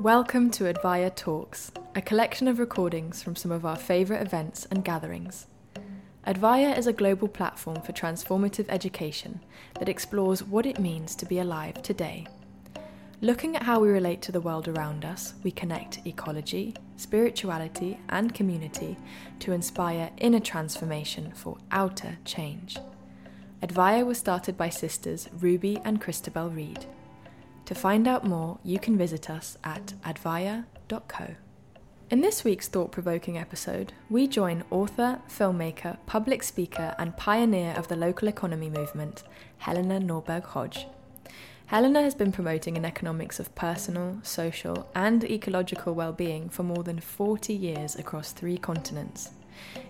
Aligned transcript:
Welcome 0.00 0.50
to 0.50 0.64
Advaya 0.64 1.14
Talks, 1.14 1.70
a 1.94 2.02
collection 2.02 2.48
of 2.48 2.58
recordings 2.58 3.22
from 3.22 3.36
some 3.36 3.52
of 3.52 3.64
our 3.64 3.76
favourite 3.76 4.20
events 4.20 4.66
and 4.68 4.84
gatherings. 4.84 5.46
Advaya 6.26 6.76
is 6.76 6.88
a 6.88 6.92
global 6.92 7.28
platform 7.28 7.80
for 7.80 7.92
transformative 7.92 8.66
education 8.68 9.40
that 9.78 9.88
explores 9.88 10.42
what 10.42 10.66
it 10.66 10.80
means 10.80 11.14
to 11.14 11.26
be 11.26 11.38
alive 11.38 11.80
today. 11.82 12.26
Looking 13.20 13.54
at 13.54 13.62
how 13.62 13.78
we 13.78 13.88
relate 13.88 14.20
to 14.22 14.32
the 14.32 14.40
world 14.40 14.66
around 14.66 15.04
us, 15.04 15.34
we 15.44 15.52
connect 15.52 16.04
ecology, 16.04 16.74
spirituality, 16.96 17.96
and 18.08 18.34
community 18.34 18.96
to 19.38 19.52
inspire 19.52 20.10
inner 20.18 20.40
transformation 20.40 21.30
for 21.36 21.56
outer 21.70 22.18
change. 22.24 22.78
Advaya 23.62 24.04
was 24.04 24.18
started 24.18 24.56
by 24.56 24.70
sisters 24.70 25.28
Ruby 25.38 25.80
and 25.84 26.00
Christabel 26.00 26.50
Reed. 26.50 26.84
To 27.66 27.74
find 27.74 28.06
out 28.06 28.26
more, 28.26 28.58
you 28.62 28.78
can 28.78 28.98
visit 28.98 29.30
us 29.30 29.56
at 29.64 29.94
advaya.co. 30.04 31.34
In 32.10 32.20
this 32.20 32.44
week's 32.44 32.68
thought 32.68 32.92
provoking 32.92 33.38
episode, 33.38 33.94
we 34.10 34.28
join 34.28 34.64
author, 34.70 35.20
filmmaker, 35.28 35.96
public 36.04 36.42
speaker, 36.42 36.94
and 36.98 37.16
pioneer 37.16 37.72
of 37.76 37.88
the 37.88 37.96
local 37.96 38.28
economy 38.28 38.68
movement, 38.68 39.22
Helena 39.58 39.98
Norberg 39.98 40.44
Hodge. 40.44 40.86
Helena 41.66 42.02
has 42.02 42.14
been 42.14 42.30
promoting 42.30 42.76
an 42.76 42.84
economics 42.84 43.40
of 43.40 43.54
personal, 43.54 44.18
social, 44.22 44.86
and 44.94 45.24
ecological 45.24 45.94
well 45.94 46.12
being 46.12 46.50
for 46.50 46.62
more 46.62 46.82
than 46.84 47.00
40 47.00 47.54
years 47.54 47.96
across 47.96 48.32
three 48.32 48.58
continents. 48.58 49.30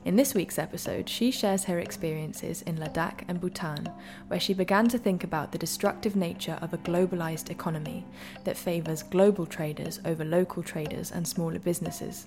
In 0.04 0.16
this 0.16 0.34
week's 0.34 0.58
episode, 0.58 1.08
she 1.08 1.30
shares 1.30 1.64
her 1.64 1.78
experiences 1.78 2.62
in 2.62 2.76
Ladakh 2.76 3.24
and 3.26 3.40
Bhutan, 3.40 3.88
where 4.28 4.40
she 4.40 4.52
began 4.52 4.86
to 4.88 4.98
think 4.98 5.24
about 5.24 5.50
the 5.50 5.58
destructive 5.58 6.14
nature 6.14 6.58
of 6.60 6.74
a 6.74 6.78
globalized 6.78 7.50
economy 7.50 8.04
that 8.44 8.56
favors 8.56 9.02
global 9.02 9.46
traders 9.46 10.00
over 10.04 10.24
local 10.24 10.62
traders 10.62 11.10
and 11.10 11.26
smaller 11.26 11.58
businesses. 11.58 12.26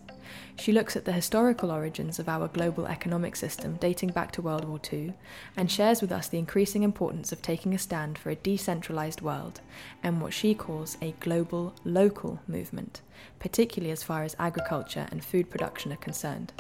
She 0.58 0.72
looks 0.72 0.96
at 0.96 1.06
the 1.06 1.12
historical 1.12 1.72
origins 1.72 2.20
of 2.20 2.28
our 2.28 2.48
global 2.48 2.88
economic 2.88 3.36
system 3.36 3.78
dating 3.80 4.10
back 4.10 4.32
to 4.32 4.42
World 4.42 4.66
War 4.66 4.80
II 4.92 5.14
and 5.56 5.72
shares 5.72 6.02
with 6.02 6.12
us 6.12 6.28
the 6.28 6.40
increasing 6.40 6.84
importance 6.84 7.32
of 7.32 7.42
taking 7.42 7.74
a 7.74 7.78
stand 7.78 8.18
for 8.18 8.30
a 8.32 8.36
decentralized 8.36 9.22
world 9.22 9.62
and 10.04 10.20
what 10.22 10.34
she 10.34 10.54
calls 10.54 10.98
a 11.02 11.14
global 11.20 11.76
local 11.86 12.40
movement, 12.48 13.02
particularly 13.40 13.92
as 13.92 14.04
far 14.04 14.24
as 14.24 14.36
agriculture 14.40 15.08
and 15.12 15.24
food 15.24 15.50
production 15.50 15.94
are 15.94 15.98
concerned. 15.98 16.54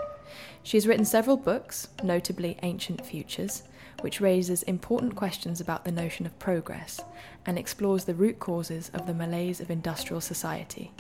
She 0.64 0.78
has 0.78 0.88
written 0.88 1.06
several 1.06 1.38
books, 1.38 1.88
notably 2.04 2.58
Ancient 2.64 3.06
Futures, 3.06 3.64
which 4.02 4.22
raises 4.22 4.64
important 4.64 5.16
questions 5.16 5.60
about 5.60 5.86
the 5.86 5.92
notion 5.92 6.26
of 6.26 6.38
progress 6.40 7.00
and 7.46 7.58
explores 7.58 8.06
the 8.06 8.14
root 8.14 8.40
causes 8.40 8.92
of 8.94 9.08
the 9.08 9.14
malaise 9.14 9.60
of 9.60 9.72
industrial 9.72 10.22
society, 10.22 10.92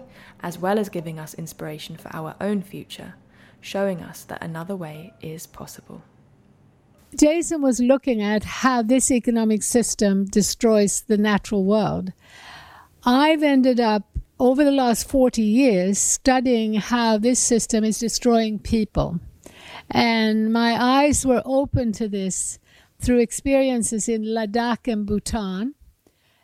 as 0.42 0.58
well 0.58 0.80
as 0.80 0.89
giving 0.89 1.19
us 1.19 1.34
inspiration 1.36 1.95
for 1.95 2.16
our 2.16 2.36
own 2.42 2.61
future, 2.61 3.14
showing 3.61 4.02
us 4.02 4.23
that 4.23 4.44
another 4.44 4.75
way 4.75 5.14
is 5.22 5.45
possible. 5.45 6.02
Jason 7.16 7.62
was 7.62 7.80
looking 7.80 8.22
at 8.22 8.44
how 8.44 8.81
this 8.81 9.12
economic 9.12 9.64
system 9.64 10.25
destroys 10.25 11.02
the 11.02 11.17
natural 11.17 11.64
world. 11.64 12.12
I've 13.03 13.44
ended 13.44 13.80
up 13.80 14.17
over 14.40 14.64
the 14.64 14.72
last 14.72 15.10
40 15.10 15.42
years 15.42 15.98
studying 15.98 16.76
how 16.76 17.18
this 17.18 17.40
system 17.40 17.84
is 17.84 18.00
destroying 18.00 18.60
people. 18.60 19.20
And 19.90 20.52
my 20.52 20.76
eyes 20.80 21.26
were 21.26 21.42
open 21.46 21.92
to 21.94 22.08
this 22.08 22.60
through 23.00 23.20
experiences 23.20 24.10
in 24.10 24.24
Ladakh 24.24 24.92
and 24.92 25.06
Bhutan. 25.06 25.76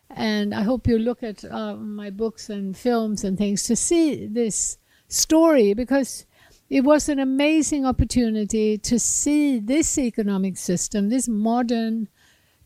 And 0.10 0.54
I 0.54 0.64
hope 0.64 0.88
you 0.88 0.98
look 0.98 1.24
at 1.24 1.44
uh, 1.46 1.76
my 1.76 2.10
books 2.10 2.50
and 2.50 2.78
films 2.78 3.24
and 3.24 3.38
things 3.38 3.64
to 3.64 3.76
see 3.76 4.28
this 4.28 4.78
story 5.08 5.74
because 5.74 6.26
it 6.70 6.84
was 6.84 7.10
an 7.10 7.20
amazing 7.20 7.86
opportunity 7.86 8.78
to 8.78 9.00
see 9.00 9.60
this 9.60 9.98
economic 9.98 10.58
system, 10.58 11.10
this 11.10 11.28
modern 11.28 12.08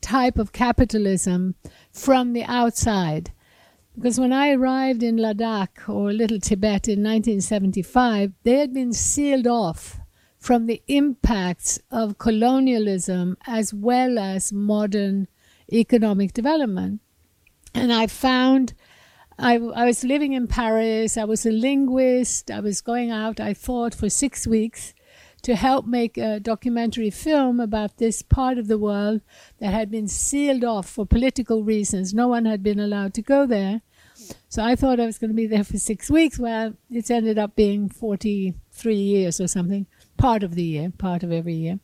type 0.02 0.38
of 0.38 0.52
capitalism 0.52 1.56
from 1.92 2.34
the 2.34 2.44
outside. 2.44 3.32
Because 3.98 4.20
when 4.20 4.32
I 4.32 4.52
arrived 4.52 5.02
in 5.02 5.18
Ladakh 5.18 5.90
or 5.90 6.14
Little 6.14 6.40
Tibet 6.40 6.88
in 6.88 7.02
1975, 7.02 8.32
they 8.44 8.60
had 8.60 8.72
been 8.72 8.94
sealed 8.94 9.48
off 9.48 10.00
from 10.38 10.68
the 10.68 10.84
impacts 10.88 11.80
of 11.90 12.20
colonialism 12.20 13.38
as 13.48 13.74
well 13.74 14.20
as 14.20 14.54
modern 14.54 15.28
economic 15.74 16.34
development. 16.34 17.02
And 17.74 17.92
I 17.92 18.06
found 18.06 18.76
I, 19.40 19.56
I 19.56 19.86
was 19.86 20.04
living 20.04 20.34
in 20.34 20.46
Paris, 20.46 21.18
I 21.18 21.24
was 21.24 21.44
a 21.48 21.52
linguist, 21.52 22.52
I 22.52 22.60
was 22.60 22.82
going 22.82 23.10
out, 23.10 23.40
I 23.40 23.56
thought, 23.56 23.96
for 23.96 24.12
six 24.12 24.46
weeks 24.46 24.94
to 25.48 25.56
help 25.56 25.86
make 25.86 26.18
a 26.18 26.42
documentary 26.42 27.10
film 27.10 27.62
about 27.62 28.00
this 28.00 28.22
part 28.22 28.58
of 28.58 28.68
the 28.68 28.78
world 28.78 29.22
that 29.60 29.72
had 29.72 29.90
been 29.90 30.10
sealed 30.10 30.66
off 30.66 30.90
for 30.90 31.06
political 31.06 31.64
reasons. 31.64 32.14
No 32.14 32.28
one 32.28 32.44
had 32.44 32.62
been 32.62 32.82
allowed 32.82 33.14
to 33.14 33.22
go 33.22 33.46
there. 33.46 33.80
So 34.50 34.62
I 34.62 34.76
thought 34.76 35.00
I 35.00 35.06
was 35.06 35.18
going 35.18 35.30
to 35.30 35.34
be 35.34 35.48
there 35.48 35.64
for 35.64 35.78
six 35.78 36.12
weeks. 36.12 36.38
Well, 36.38 36.74
it's 36.92 37.10
ended 37.10 37.38
up 37.40 37.56
being 37.56 37.88
43 37.88 38.94
years 38.94 39.40
or 39.40 39.48
something, 39.48 39.88
part 40.18 40.44
of 40.44 40.56
the 40.56 40.64
year, 40.64 40.92
part 40.98 41.24
of 41.24 41.32
every 41.32 41.54
year. 41.54 41.80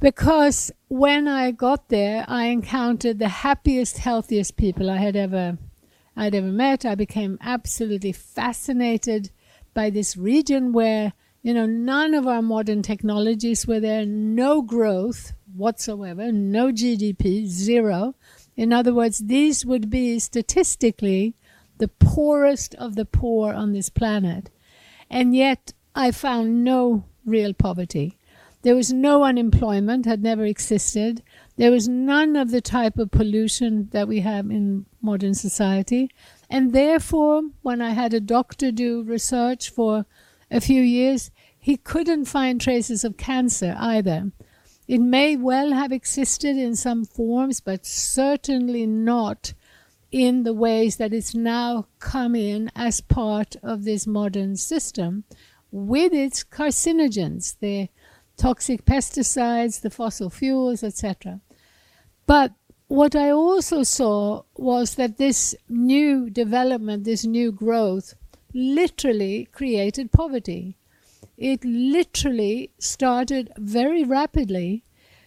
Because 0.00 0.72
when 0.88 1.28
I 1.28 1.50
got 1.50 1.90
there, 1.90 2.24
I 2.28 2.46
encountered 2.46 3.18
the 3.18 3.28
happiest, 3.28 3.98
healthiest 3.98 4.56
people 4.56 4.88
I 4.88 4.96
had 4.96 5.16
ever, 5.16 5.58
I'd 6.16 6.34
ever 6.34 6.46
met. 6.46 6.86
I 6.86 6.94
became 6.94 7.36
absolutely 7.42 8.12
fascinated 8.12 9.32
by 9.74 9.90
this 9.90 10.16
region 10.16 10.72
where, 10.72 11.12
you 11.42 11.54
know, 11.54 11.66
none 11.66 12.14
of 12.14 12.26
our 12.26 12.42
modern 12.42 12.82
technologies 12.82 13.66
were 13.66 13.80
there, 13.80 14.04
no 14.04 14.62
growth 14.62 15.32
whatsoever, 15.54 16.32
no 16.32 16.72
GDP, 16.72 17.46
zero. 17.46 18.14
In 18.56 18.72
other 18.72 18.92
words, 18.92 19.18
these 19.18 19.64
would 19.64 19.88
be 19.88 20.18
statistically 20.18 21.34
the 21.78 21.88
poorest 21.88 22.74
of 22.74 22.96
the 22.96 23.04
poor 23.04 23.52
on 23.52 23.72
this 23.72 23.88
planet. 23.88 24.50
And 25.08 25.34
yet 25.34 25.72
I 25.94 26.10
found 26.10 26.64
no 26.64 27.04
real 27.24 27.54
poverty. 27.54 28.18
There 28.62 28.74
was 28.74 28.92
no 28.92 29.22
unemployment, 29.22 30.04
had 30.04 30.22
never 30.22 30.44
existed. 30.44 31.22
There 31.56 31.70
was 31.70 31.88
none 31.88 32.34
of 32.34 32.50
the 32.50 32.60
type 32.60 32.98
of 32.98 33.12
pollution 33.12 33.88
that 33.92 34.08
we 34.08 34.20
have 34.20 34.50
in 34.50 34.86
modern 35.00 35.34
society. 35.34 36.10
And 36.50 36.72
therefore, 36.72 37.42
when 37.62 37.80
I 37.80 37.90
had 37.90 38.12
a 38.12 38.20
doctor 38.20 38.72
do 38.72 39.02
research 39.04 39.70
for 39.70 40.06
a 40.50 40.60
few 40.60 40.82
years, 40.82 41.30
he 41.58 41.76
couldn't 41.76 42.26
find 42.26 42.60
traces 42.60 43.04
of 43.04 43.16
cancer 43.16 43.76
either. 43.78 44.32
It 44.86 45.00
may 45.00 45.36
well 45.36 45.72
have 45.72 45.92
existed 45.92 46.56
in 46.56 46.74
some 46.76 47.04
forms, 47.04 47.60
but 47.60 47.84
certainly 47.84 48.86
not 48.86 49.52
in 50.10 50.44
the 50.44 50.54
ways 50.54 50.96
that 50.96 51.12
it's 51.12 51.34
now 51.34 51.86
come 51.98 52.34
in 52.34 52.70
as 52.74 53.00
part 53.02 53.56
of 53.62 53.84
this 53.84 54.06
modern 54.06 54.56
system 54.56 55.24
with 55.70 56.14
its 56.14 56.42
carcinogens, 56.42 57.56
the 57.60 57.88
toxic 58.38 58.86
pesticides, 58.86 59.82
the 59.82 59.90
fossil 59.90 60.30
fuels, 60.30 60.82
etc. 60.82 61.40
But 62.26 62.52
what 62.86 63.14
I 63.14 63.30
also 63.30 63.82
saw 63.82 64.44
was 64.56 64.94
that 64.94 65.18
this 65.18 65.54
new 65.68 66.30
development, 66.30 67.04
this 67.04 67.26
new 67.26 67.52
growth, 67.52 68.14
literally 68.52 69.48
created 69.52 70.12
poverty 70.12 70.78
it 71.38 71.64
literally 71.64 72.72
started 72.80 73.52
very 73.56 74.02
rapidly 74.02 74.82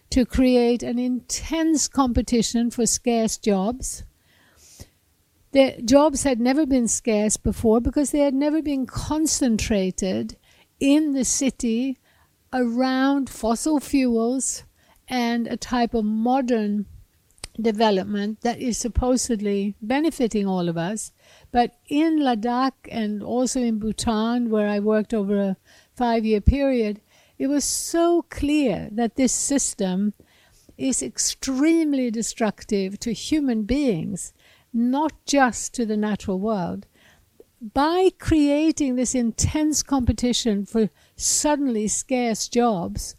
to 0.10 0.26
create 0.26 0.84
an 0.84 1.00
intense 1.00 1.88
competition 1.88 2.70
for 2.70 2.86
scarce 2.86 3.38
jobs. 3.38 4.04
The 5.54 5.82
jobs 5.84 6.24
had 6.24 6.40
never 6.40 6.66
been 6.66 6.90
scarce 6.90 7.38
before 7.38 7.80
because 7.80 8.12
they 8.12 8.20
had 8.20 8.34
never 8.34 8.62
been 8.62 8.86
concentrated 8.86 10.38
in 10.82 11.14
the 11.14 11.24
city 11.24 11.98
around 12.52 13.30
fossil 13.30 13.80
fuels 13.80 14.64
and 15.08 15.48
a 15.48 15.56
type 15.56 15.94
of 15.94 16.04
modern 16.04 16.86
development 17.60 18.42
that 18.42 18.60
is 18.60 18.78
supposedly 18.78 19.76
benefiting 19.82 20.46
all 20.46 20.68
of 20.68 20.78
us. 20.78 21.14
But 21.52 21.78
in 21.88 22.20
Ladakh 22.20 22.88
and 22.90 23.22
also 23.22 23.60
in 23.62 23.80
Bhutan, 23.80 24.50
where 24.50 24.68
I 24.68 24.80
worked 24.80 25.14
over 25.14 25.40
a 25.40 25.58
five 25.96 26.26
year 26.26 26.42
period, 26.42 27.02
it 27.38 27.48
was 27.48 27.64
so 27.64 28.24
clear 28.30 28.90
that 28.92 29.16
this 29.16 29.34
system 29.34 30.14
is 30.78 31.04
extremely 31.04 32.10
destructive 32.10 33.00
to 33.00 33.14
human 33.14 33.64
beings, 33.64 34.34
not 34.74 35.14
just 35.26 35.74
to 35.76 35.86
the 35.86 35.98
natural 35.98 36.40
world. 36.40 36.88
By 37.74 38.10
creating 38.18 38.96
this 38.96 39.14
intense 39.14 39.84
competition 39.84 40.66
for 40.66 40.90
suddenly 41.16 41.88
scarce 41.88 42.48
jobs, 42.48 43.16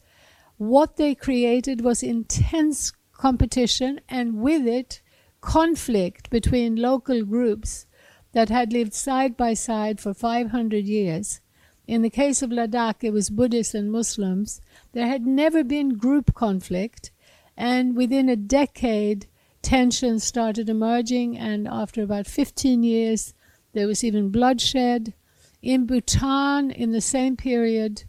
what 0.56 0.96
they 0.96 1.14
created 1.14 1.80
was 1.82 2.02
intense 2.02 2.92
competition 3.12 4.00
and 4.08 4.40
with 4.40 4.66
it 4.66 5.00
conflict 5.40 6.30
between 6.30 6.76
local 6.76 7.24
groups 7.24 7.86
that 8.32 8.48
had 8.48 8.72
lived 8.72 8.94
side 8.94 9.36
by 9.36 9.54
side 9.54 10.00
for 10.00 10.14
500 10.14 10.84
years. 10.84 11.40
In 11.86 12.02
the 12.02 12.10
case 12.10 12.42
of 12.42 12.50
Ladakh, 12.50 13.02
it 13.02 13.12
was 13.12 13.30
Buddhists 13.30 13.74
and 13.74 13.90
Muslims. 13.90 14.60
There 14.92 15.06
had 15.06 15.26
never 15.26 15.64
been 15.64 15.98
group 15.98 16.34
conflict, 16.34 17.10
and 17.56 17.96
within 17.96 18.28
a 18.28 18.36
decade, 18.36 19.26
tensions 19.62 20.24
started 20.24 20.68
emerging, 20.68 21.36
and 21.36 21.68
after 21.68 22.02
about 22.02 22.26
15 22.26 22.82
years, 22.82 23.34
there 23.72 23.86
was 23.86 24.04
even 24.04 24.30
bloodshed. 24.30 25.14
In 25.60 25.86
Bhutan, 25.86 26.70
in 26.70 26.92
the 26.92 27.00
same 27.00 27.36
period, 27.36 28.04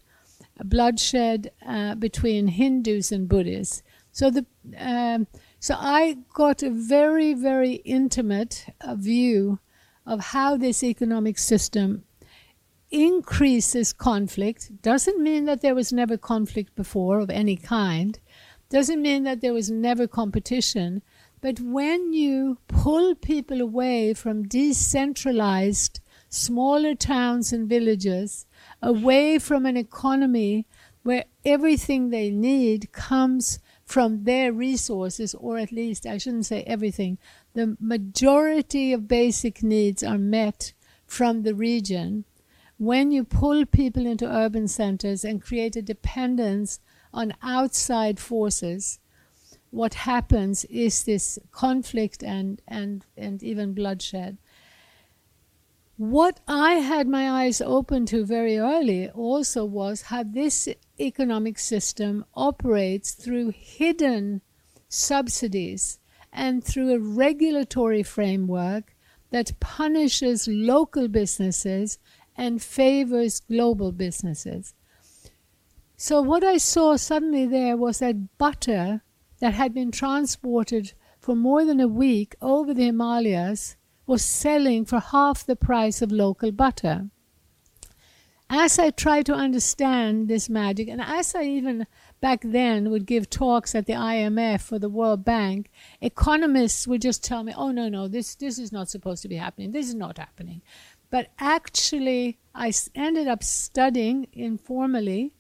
bloodshed 0.64 1.52
uh, 1.66 1.96
between 1.96 2.48
Hindus 2.48 3.12
and 3.12 3.28
Buddhists. 3.28 3.84
So 4.12 4.30
the 4.30 4.46
um, 4.78 5.28
so 5.60 5.76
I 5.78 6.18
got 6.34 6.62
a 6.62 6.70
very 6.70 7.34
very 7.34 7.74
intimate 7.86 8.66
uh, 8.82 8.96
view 8.96 9.60
of 10.06 10.20
how 10.20 10.58
this 10.58 10.84
economic 10.84 11.38
system 11.38 12.04
increases 12.92 13.92
conflict. 13.92 14.82
Doesn't 14.82 15.22
mean 15.22 15.46
that 15.46 15.62
there 15.62 15.76
was 15.76 15.92
never 15.92 16.18
conflict 16.18 16.76
before 16.76 17.20
of 17.20 17.30
any 17.30 17.56
kind. 17.56 18.20
Doesn't 18.70 19.02
mean 19.02 19.24
that 19.24 19.42
there 19.42 19.54
was 19.54 19.72
never 19.72 20.08
competition. 20.08 21.02
But 21.42 21.60
when 21.60 22.14
you 22.14 22.60
pull 22.68 23.16
people 23.16 23.62
away 23.62 24.14
from 24.14 24.48
decentralized 24.48 26.00
smaller 26.30 26.96
towns 26.96 27.52
and 27.52 27.68
villages, 27.68 28.46
away 28.82 29.40
from 29.40 29.66
an 29.66 29.78
economy 29.78 30.66
where 31.04 31.26
everything 31.44 32.10
they 32.10 32.30
need 32.30 32.92
comes 32.92 33.60
from 33.86 34.24
their 34.24 34.54
resources, 34.54 35.36
or 35.36 35.58
at 35.58 35.72
least, 35.72 36.06
I 36.06 36.18
shouldn't 36.18 36.46
say 36.46 36.64
everything, 36.64 37.18
the 37.54 37.78
majority 37.80 38.94
of 38.94 39.08
basic 39.08 39.62
needs 39.64 40.04
are 40.04 40.18
met 40.18 40.74
from 41.06 41.44
the 41.44 41.54
region. 41.54 42.26
When 42.78 43.12
you 43.12 43.24
pull 43.24 43.66
people 43.66 44.06
into 44.06 44.28
urban 44.28 44.68
centers 44.68 45.24
and 45.24 45.42
create 45.42 45.76
a 45.76 45.82
dependence 45.82 46.80
on 47.14 47.34
outside 47.42 48.20
forces, 48.20 49.00
what 49.70 49.94
happens 49.94 50.66
is 50.66 51.04
this 51.04 51.40
conflict 51.52 52.24
and, 52.24 52.62
and, 52.68 53.06
and 53.16 53.42
even 53.44 53.74
bloodshed. 53.74 54.38
What 55.98 56.40
I 56.48 56.74
had 56.76 57.08
my 57.08 57.44
eyes 57.44 57.62
open 57.62 58.08
to 58.08 58.26
very 58.26 58.58
early 58.58 59.10
also 59.10 59.64
was 59.64 60.04
how 60.04 60.24
this 60.24 60.68
economic 61.00 61.60
system 61.60 62.26
operates 62.34 63.12
through 63.12 63.54
hidden 63.56 64.42
subsidies 64.90 66.00
and 66.34 66.64
through 66.64 66.94
a 66.94 67.00
regulatory 67.00 68.04
framework 68.04 68.96
that 69.30 69.60
punishes 69.60 70.48
local 70.48 71.08
businesses 71.08 72.00
and 72.36 72.62
favors 72.62 73.40
global 73.42 73.92
businesses. 73.92 74.74
So, 75.96 76.22
what 76.22 76.44
I 76.44 76.58
saw 76.58 76.98
suddenly 76.98 77.46
there 77.46 77.78
was 77.78 78.00
that 78.00 78.38
butter 78.38 79.04
that 79.40 79.54
had 79.54 79.74
been 79.74 79.92
transported 79.92 80.94
for 81.20 81.36
more 81.36 81.64
than 81.64 81.80
a 81.80 81.88
week 81.88 82.36
over 82.42 82.74
the 82.74 82.86
Himalayas 82.86 83.78
was 84.06 84.26
selling 84.26 84.86
for 84.86 85.00
half 85.00 85.46
the 85.46 85.56
price 85.56 86.02
of 86.02 86.12
local 86.12 86.52
butter. 86.52 87.10
As 88.50 88.78
I 88.78 88.90
tried 88.90 89.26
to 89.28 89.34
understand 89.34 90.28
this 90.28 90.50
magic, 90.50 90.90
and 90.90 91.02
as 91.02 91.34
I 91.34 91.44
even 91.44 91.88
back 92.24 92.40
then 92.42 92.90
would 92.90 93.06
give 93.06 93.30
talks 93.30 93.76
at 93.76 93.86
the 93.86 93.92
IMF 93.92 94.72
or 94.72 94.80
the 94.80 94.96
World 95.00 95.26
Bank, 95.26 95.70
economists 96.00 96.88
would 96.88 97.02
just 97.02 97.22
tell 97.22 97.44
me, 97.44 97.54
"Oh 97.64 97.72
no, 97.80 97.90
no, 97.90 98.08
this 98.08 98.36
this 98.44 98.58
is 98.58 98.72
not 98.72 98.88
supposed 98.90 99.22
to 99.24 99.28
be 99.34 99.36
happening. 99.46 99.72
This 99.72 99.90
is 99.90 99.98
not 100.06 100.18
happening." 100.18 100.62
But 101.10 101.26
actually, 101.38 102.40
I 102.56 102.72
ended 102.96 103.28
up 103.28 103.44
studying 103.44 104.28
informally 104.32 105.34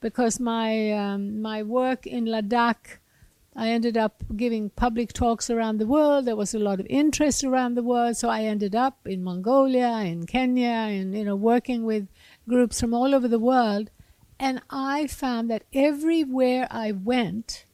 because 0.00 0.40
my 0.40 0.90
um, 1.02 1.40
my 1.40 1.62
work 1.62 2.08
in 2.08 2.24
Ladakh 2.24 2.98
I 3.54 3.68
ended 3.68 3.96
up 3.96 4.24
giving 4.36 4.70
public 4.70 5.12
talks 5.12 5.50
around 5.50 5.78
the 5.78 5.86
world. 5.86 6.24
There 6.24 6.42
was 6.42 6.54
a 6.54 6.58
lot 6.68 6.80
of 6.80 6.86
interest 6.90 7.44
around 7.44 7.74
the 7.74 7.82
world, 7.92 8.16
so 8.16 8.28
I 8.28 8.42
ended 8.42 8.74
up 8.74 8.96
in 9.06 9.22
Mongolia, 9.22 9.90
in 10.12 10.26
Kenya, 10.26 10.78
and 10.98 11.14
you 11.16 11.24
know 11.24 11.36
working 11.36 11.84
with 11.84 12.08
groups 12.48 12.80
from 12.80 12.94
all 12.94 13.14
over 13.14 13.28
the 13.28 13.44
world. 13.52 13.90
And 14.42 14.62
I 14.70 15.06
found 15.06 15.50
that 15.50 15.64
everywhere 15.74 16.66
I 16.70 16.92
went, 16.92 17.66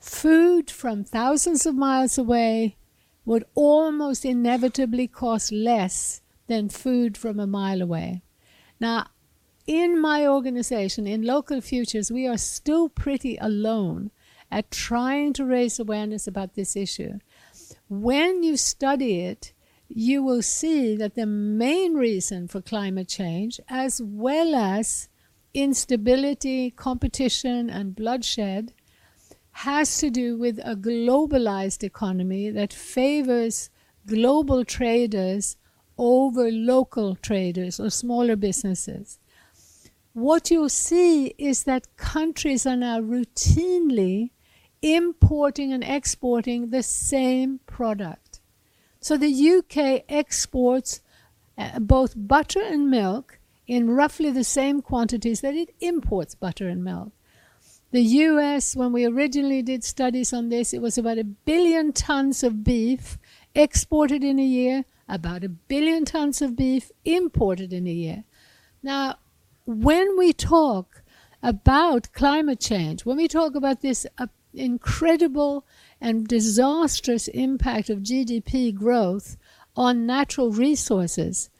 food 0.00 0.70
from 0.70 1.04
thousands 1.04 1.66
of 1.66 1.74
miles 1.74 2.16
away 2.16 2.78
would 3.26 3.44
almost 3.54 4.24
inevitably 4.24 5.06
cost 5.06 5.52
less 5.52 6.22
than 6.46 6.70
food 6.70 7.18
from 7.18 7.38
a 7.38 7.46
mile 7.46 7.82
away. 7.82 8.22
Now, 8.80 9.08
in 9.66 10.00
my 10.00 10.26
organization, 10.26 11.06
in 11.06 11.20
Local 11.20 11.60
Futures, 11.60 12.10
we 12.10 12.26
are 12.26 12.38
still 12.38 12.88
pretty 12.88 13.36
alone 13.36 14.10
at 14.50 14.70
trying 14.70 15.34
to 15.34 15.44
raise 15.44 15.78
awareness 15.78 16.26
about 16.26 16.54
this 16.54 16.76
issue. 16.76 17.18
When 17.90 18.42
you 18.42 18.56
study 18.56 19.20
it, 19.20 19.52
you 19.86 20.22
will 20.22 20.40
see 20.40 20.96
that 20.96 21.14
the 21.14 21.26
main 21.26 21.92
reason 21.92 22.48
for 22.48 22.62
climate 22.62 23.08
change, 23.08 23.60
as 23.68 24.00
well 24.02 24.54
as 24.54 25.10
instability, 25.62 26.70
competition, 26.70 27.68
and 27.68 27.96
bloodshed, 27.96 28.72
has 29.50 29.98
to 29.98 30.08
do 30.08 30.36
with 30.36 30.58
a 30.64 30.76
globalized 30.76 31.82
economy 31.82 32.48
that 32.50 32.72
favors 32.72 33.70
global 34.06 34.64
traders 34.64 35.56
over 35.98 36.50
local 36.50 37.16
traders 37.16 37.80
or 37.80 37.90
smaller 37.90 38.36
businesses. 38.36 39.18
What 40.12 40.50
you'll 40.50 40.68
see 40.68 41.34
is 41.38 41.64
that 41.64 41.96
countries 41.96 42.66
are 42.66 42.76
now 42.76 43.00
routinely 43.00 44.30
importing 44.80 45.72
and 45.72 45.82
exporting 45.82 46.70
the 46.70 46.82
same 46.82 47.60
product. 47.66 48.40
So 49.00 49.16
the 49.16 49.28
UK 49.28 50.04
exports 50.08 51.02
uh, 51.56 51.80
both 51.80 52.14
butter 52.16 52.62
and 52.62 52.88
milk 52.90 53.37
in 53.68 53.90
roughly 53.90 54.30
the 54.30 54.42
same 54.42 54.82
quantities 54.82 55.42
that 55.42 55.54
it 55.54 55.74
imports 55.80 56.34
butter 56.34 56.68
and 56.68 56.82
milk. 56.82 57.12
The 57.90 58.02
US, 58.02 58.74
when 58.74 58.92
we 58.92 59.06
originally 59.06 59.62
did 59.62 59.84
studies 59.84 60.32
on 60.32 60.48
this, 60.48 60.74
it 60.74 60.82
was 60.82 60.98
about 60.98 61.18
a 61.18 61.24
billion 61.24 61.92
tons 61.92 62.42
of 62.42 62.64
beef 62.64 63.18
exported 63.54 64.24
in 64.24 64.38
a 64.38 64.44
year, 64.44 64.84
about 65.08 65.44
a 65.44 65.48
billion 65.48 66.04
tons 66.04 66.42
of 66.42 66.56
beef 66.56 66.90
imported 67.04 67.72
in 67.72 67.86
a 67.86 67.92
year. 67.92 68.24
Now, 68.82 69.16
when 69.64 70.18
we 70.18 70.32
talk 70.32 71.02
about 71.42 72.12
climate 72.12 72.60
change, 72.60 73.04
when 73.04 73.16
we 73.16 73.28
talk 73.28 73.54
about 73.54 73.80
this 73.80 74.06
uh, 74.18 74.26
incredible 74.54 75.66
and 76.00 76.26
disastrous 76.26 77.28
impact 77.28 77.90
of 77.90 78.00
GDP 78.00 78.74
growth 78.74 79.36
on 79.76 80.06
natural 80.06 80.50
resources. 80.50 81.50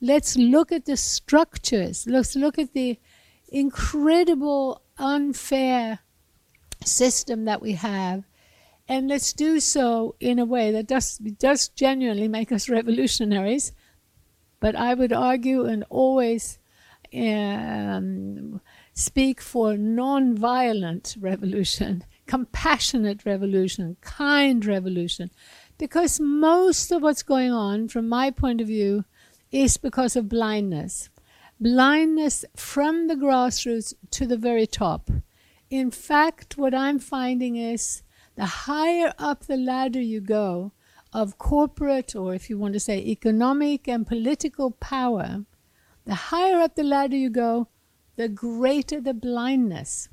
Let's 0.00 0.36
look 0.36 0.72
at 0.72 0.84
the 0.84 0.96
structures. 0.96 2.06
Let's 2.06 2.36
look 2.36 2.58
at 2.58 2.72
the 2.72 2.98
incredible, 3.48 4.82
unfair 4.98 6.00
system 6.84 7.44
that 7.46 7.62
we 7.62 7.72
have. 7.72 8.24
And 8.88 9.08
let's 9.08 9.32
do 9.32 9.58
so 9.58 10.14
in 10.20 10.38
a 10.38 10.44
way 10.44 10.70
that 10.70 10.86
does, 10.86 11.18
does 11.18 11.68
genuinely 11.68 12.28
make 12.28 12.52
us 12.52 12.68
revolutionaries. 12.78 13.72
But 14.60 14.76
I 14.76 14.94
would 14.94 15.12
argue 15.12 15.64
and 15.64 15.84
always 15.90 16.58
um, 17.14 18.60
speak 18.94 19.40
for 19.40 19.76
non-violent 19.76 21.16
revolution 21.20 22.04
compassionate 22.26 23.24
revolution, 23.24 23.96
kind 24.00 24.64
revolution. 24.64 25.30
Because 25.78 26.20
most 26.20 26.90
of 26.90 27.02
what's 27.02 27.22
going 27.22 27.52
on, 27.52 27.88
from 27.88 28.08
my 28.08 28.30
point 28.30 28.60
of 28.60 28.66
view, 28.66 29.04
is 29.50 29.76
because 29.76 30.16
of 30.16 30.28
blindness. 30.28 31.10
Blindness 31.60 32.44
from 32.54 33.08
the 33.08 33.14
grassroots 33.14 33.94
to 34.10 34.26
the 34.26 34.36
very 34.36 34.66
top. 34.66 35.10
In 35.70 35.90
fact, 35.90 36.58
what 36.58 36.74
I'm 36.74 36.98
finding 36.98 37.56
is 37.56 38.02
the 38.36 38.46
higher 38.46 39.14
up 39.18 39.46
the 39.46 39.56
ladder 39.56 40.00
you 40.00 40.20
go 40.20 40.72
of 41.12 41.38
corporate, 41.38 42.14
or 42.14 42.34
if 42.34 42.50
you 42.50 42.58
want 42.58 42.74
to 42.74 42.80
say 42.80 42.98
economic 42.98 43.88
and 43.88 44.06
political 44.06 44.70
power, 44.72 45.44
the 46.04 46.14
higher 46.14 46.60
up 46.60 46.74
the 46.74 46.82
ladder 46.82 47.16
you 47.16 47.30
go, 47.30 47.68
the 48.16 48.28
greater 48.28 49.00
the 49.00 49.14
blindness. 49.14 50.08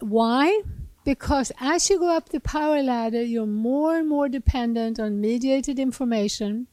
Why? 0.00 0.62
Because 1.04 1.52
as 1.60 1.88
you 1.88 2.00
go 2.00 2.16
up 2.16 2.30
the 2.30 2.40
power 2.40 2.82
ladder, 2.82 3.22
you're 3.22 3.46
more 3.46 3.96
and 3.98 4.08
more 4.08 4.28
dependent 4.28 4.98
on 4.98 5.20
mediated 5.20 5.78
information. 5.78 6.66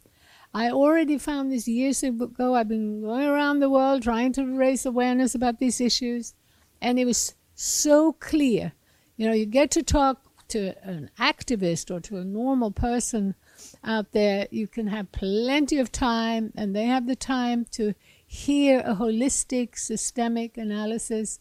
I 0.54 0.72
already 0.72 1.18
found 1.18 1.52
this 1.52 1.68
years 1.68 2.02
ago. 2.02 2.56
I've 2.56 2.68
been 2.68 3.02
going 3.02 3.28
around 3.28 3.60
the 3.60 3.70
world 3.70 4.04
trying 4.04 4.34
to 4.34 4.46
raise 4.46 4.86
awareness 4.86 5.36
about 5.36 5.60
these 5.60 5.80
issues, 5.80 6.34
and 6.82 6.98
it 6.98 7.06
was 7.06 7.36
so 7.54 8.14
clear. 8.14 8.74
You 9.16 9.28
know, 9.28 9.34
you 9.34 9.46
get 9.46 9.70
to 9.72 9.84
talk 9.84 10.24
to 10.50 10.74
an 10.84 11.12
activist 11.20 11.92
or 11.92 12.00
to 12.00 12.18
a 12.18 12.26
normal 12.26 12.72
person 12.72 13.36
out 13.84 14.12
there, 14.12 14.48
you 14.50 14.68
can 14.68 14.88
have 14.88 15.12
plenty 15.12 15.78
of 15.78 15.92
time, 15.92 16.52
and 16.56 16.76
they 16.76 16.86
have 16.86 17.06
the 17.06 17.16
time 17.16 17.66
to 17.72 17.94
hear 18.26 18.80
a 18.80 18.96
holistic, 18.96 19.78
systemic 19.78 20.58
analysis. 20.58 21.40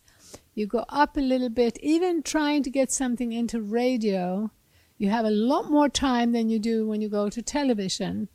You 0.55 0.67
go 0.67 0.85
up 0.89 1.17
a 1.17 1.21
little 1.21 1.49
bit, 1.49 1.79
even 1.81 2.23
trying 2.23 2.63
to 2.65 2.71
get 2.71 2.93
something 2.93 3.33
into 3.33 3.61
radio, 3.61 4.51
you 4.99 5.09
have 5.11 5.25
a 5.25 5.31
lot 5.31 5.71
more 5.71 5.89
time 5.89 6.33
than 6.33 6.51
you 6.51 6.59
do 6.59 6.87
when 6.87 7.01
you 7.01 7.09
go 7.09 7.31
to 7.31 7.41
television. 7.41 8.29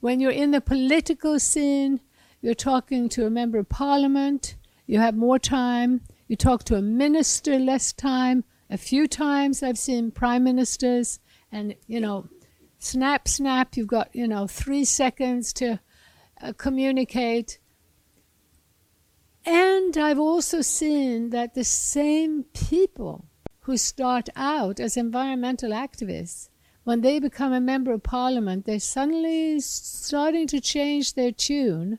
When 0.00 0.20
you're 0.20 0.30
in 0.30 0.50
the 0.50 0.60
political 0.60 1.38
scene, 1.38 2.00
you're 2.40 2.54
talking 2.54 3.08
to 3.10 3.26
a 3.26 3.30
member 3.30 3.58
of 3.58 3.68
parliament, 3.68 4.56
you 4.90 4.98
have 4.98 5.14
more 5.14 5.38
time. 5.38 6.00
You 6.26 6.34
talk 6.34 6.64
to 6.64 6.74
a 6.74 6.82
minister 6.82 7.60
less 7.60 7.92
time. 7.92 8.42
A 8.68 8.76
few 8.76 9.06
times 9.06 9.62
I've 9.62 9.78
seen 9.78 10.10
prime 10.10 10.42
ministers, 10.42 11.20
and 11.52 11.76
you 11.86 12.00
know, 12.00 12.28
snap, 12.78 13.28
snap, 13.28 13.76
you've 13.76 13.86
got, 13.86 14.08
you 14.12 14.26
know, 14.26 14.48
three 14.48 14.84
seconds 14.84 15.52
to 15.54 15.78
uh, 16.42 16.52
communicate. 16.56 17.60
And 19.44 19.96
I've 19.96 20.18
also 20.18 20.60
seen 20.60 21.30
that 21.30 21.54
the 21.54 21.62
same 21.62 22.44
people 22.52 23.26
who 23.60 23.76
start 23.76 24.28
out 24.34 24.80
as 24.80 24.96
environmental 24.96 25.70
activists, 25.70 26.48
when 26.84 27.00
they 27.02 27.18
become 27.18 27.52
a 27.52 27.60
member 27.60 27.92
of 27.92 28.02
parliament, 28.02 28.64
they're 28.64 28.80
suddenly 28.80 29.60
starting 29.60 30.46
to 30.48 30.60
change 30.60 31.14
their 31.14 31.32
tune. 31.32 31.98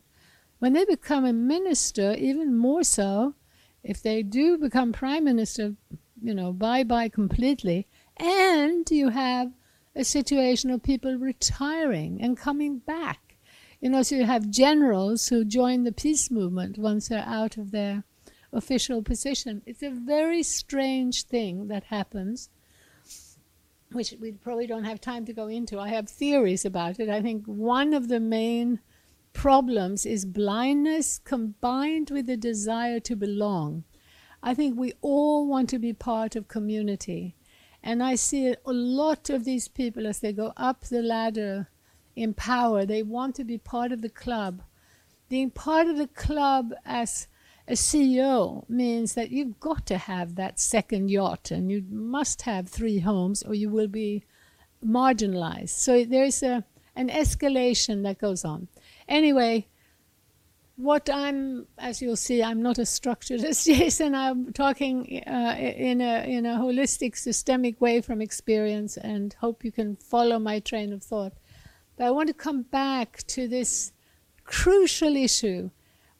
When 0.60 0.74
they 0.74 0.86
become 0.86 1.26
a 1.26 1.34
minister, 1.34 2.14
even 2.14 2.58
more 2.58 2.84
so, 2.84 3.36
if 3.84 4.02
they 4.02 4.24
do 4.24 4.58
become 4.58 4.92
prime 4.92 5.24
minister, 5.24 5.76
you 6.22 6.34
know, 6.34 6.54
bye 6.54 6.84
bye 6.84 7.10
completely. 7.10 7.88
And 8.18 8.90
you 8.92 9.10
have 9.10 9.52
a 9.96 10.04
situation 10.04 10.70
of 10.70 10.84
people 10.84 11.16
retiring 11.16 12.22
and 12.22 12.38
coming 12.38 12.80
back. 12.80 13.38
You 13.80 13.90
know, 13.90 14.04
so 14.04 14.16
you 14.16 14.26
have 14.26 14.50
generals 14.50 15.30
who 15.30 15.44
join 15.44 15.84
the 15.84 15.92
peace 15.92 16.30
movement 16.30 16.78
once 16.78 17.08
they're 17.08 17.26
out 17.26 17.58
of 17.58 17.72
their 17.72 18.04
official 18.54 19.02
position. 19.02 19.64
It's 19.66 19.82
a 19.82 19.90
very 19.90 20.44
strange 20.44 21.24
thing 21.24 21.68
that 21.70 21.86
happens, 21.86 22.50
which 23.91 24.13
we 24.19 24.31
probably 24.31 24.67
don't 24.67 24.83
have 24.86 25.01
time 25.01 25.25
to 25.25 25.33
go 25.33 25.48
into. 25.48 25.79
I 25.79 25.89
have 25.89 26.10
theories 26.10 26.65
about 26.65 27.00
it. 27.00 27.10
I 27.10 27.21
think 27.21 27.45
one 27.45 27.93
of 27.93 28.07
the 28.07 28.19
main 28.19 28.79
problems 29.33 30.05
is 30.05 30.25
blindness 30.25 31.19
combined 31.19 32.10
with 32.10 32.27
the 32.27 32.38
desire 32.38 33.00
to 33.01 33.15
belong. 33.15 33.83
I 34.43 34.53
think 34.53 34.77
we 34.77 34.93
all 35.01 35.48
want 35.48 35.69
to 35.69 35.79
be 35.79 35.93
part 35.93 36.36
of 36.36 36.48
community. 36.48 37.36
And 37.83 38.03
I 38.03 38.15
see 38.15 38.48
a 38.48 38.74
lot 38.74 39.29
of 39.29 39.43
these 39.43 39.67
people 39.67 40.07
as 40.07 40.19
they 40.19 40.33
go 40.33 40.53
up 40.55 40.81
the 40.86 41.01
ladder 41.01 41.69
in 42.15 42.33
power, 42.33 42.86
they 42.86 43.03
want 43.03 43.36
to 43.36 43.43
be 43.43 43.57
part 43.57 43.91
of 43.91 44.01
the 44.01 44.10
club. 44.10 44.62
Being 45.29 45.50
part 45.50 45.88
of 45.88 45.98
the 45.98 46.07
club 46.07 46.74
as 46.86 47.27
a 47.68 47.74
CEO 47.74 48.68
means 48.70 49.13
that 49.13 49.32
you've 49.32 49.60
got 49.60 49.86
to 49.88 49.98
have 49.98 50.36
that 50.36 50.60
second 50.60 51.10
yacht 51.10 51.51
and 51.51 51.72
you 51.72 51.84
must 51.89 52.44
have 52.44 52.68
three 52.68 53.00
homes 53.00 53.44
or 53.44 53.53
you 53.53 53.70
will 53.70 53.88
be 53.88 54.24
marginalized. 54.86 55.70
So 55.70 56.03
there's 56.03 56.44
a, 56.44 56.65
an 56.96 57.10
escalation 57.10 58.03
that 58.03 58.20
goes 58.20 58.44
on. 58.44 58.68
Anyway, 59.08 59.68
what 60.75 61.10
I'm, 61.10 61.68
as 61.77 62.01
you'll 62.01 62.15
see, 62.15 62.41
I'm 62.41 62.62
not 62.62 62.80
as 62.80 62.89
structured 62.89 63.44
as 63.46 63.63
Jason. 63.63 64.15
I'm 64.15 64.51
talking 64.53 65.24
uh, 65.27 65.56
in 65.58 66.01
a 66.01 66.24
in 66.27 66.46
a 66.46 66.58
holistic, 66.58 67.15
systemic 67.15 67.80
way 67.80 68.01
from 68.01 68.22
experience, 68.22 68.98
and 68.98 69.34
hope 69.34 69.63
you 69.63 69.72
can 69.72 69.96
follow 69.96 70.39
my 70.39 70.60
train 70.60 70.91
of 70.91 71.03
thought. 71.03 71.34
But 71.98 72.08
I 72.08 72.12
want 72.12 72.27
to 72.27 72.34
come 72.34 72.63
back 72.63 73.24
to 73.27 73.48
this 73.48 73.94
crucial 74.44 75.15
issue, 75.15 75.70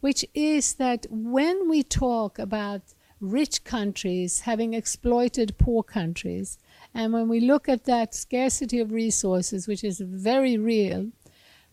which 0.02 0.26
is 0.34 0.74
that 0.74 1.06
when 1.10 1.70
we 1.70 1.84
talk 1.84 2.38
about 2.38 2.82
rich 3.20 3.64
countries 3.64 4.42
having 4.42 4.74
exploited 4.74 5.58
poor 5.58 5.84
countries, 5.84 6.58
and 6.94 7.14
when 7.14 7.30
we 7.30 7.40
look 7.40 7.70
at 7.70 7.86
that 7.86 8.14
scarcity 8.14 8.80
of 8.80 8.92
resources, 8.92 9.68
which 9.68 9.84
is 9.84 10.00
very 10.00 10.58
real, 10.58 11.12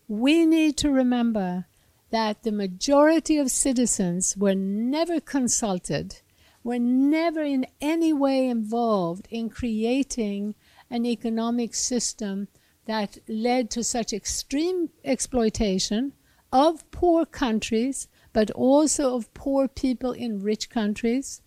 we 0.07 0.45
need 0.45 0.77
to 0.77 0.91
remember 0.91 1.65
that 2.11 2.43
the 2.43 2.51
majority 2.51 3.37
of 3.37 3.51
citizens 3.51 4.37
were 4.37 4.55
never 4.55 5.19
consulted, 5.19 6.21
were 6.63 6.79
never 6.79 7.41
in 7.41 7.65
any 7.81 8.13
way 8.13 8.47
involved 8.47 9.27
in 9.29 9.49
creating 9.49 10.55
an 10.89 11.05
economic 11.05 11.73
system 11.75 12.47
that 12.85 13.17
led 13.27 13.69
to 13.69 13.83
such 13.83 14.13
extreme 14.13 14.89
exploitation 15.03 16.13
of 16.51 16.89
poor 16.89 17.25
countries, 17.25 18.07
but 18.33 18.51
also 18.51 19.15
of 19.15 19.33
poor 19.33 19.67
people 19.67 20.11
in 20.11 20.41
rich 20.41 20.69
countries. 20.69 21.41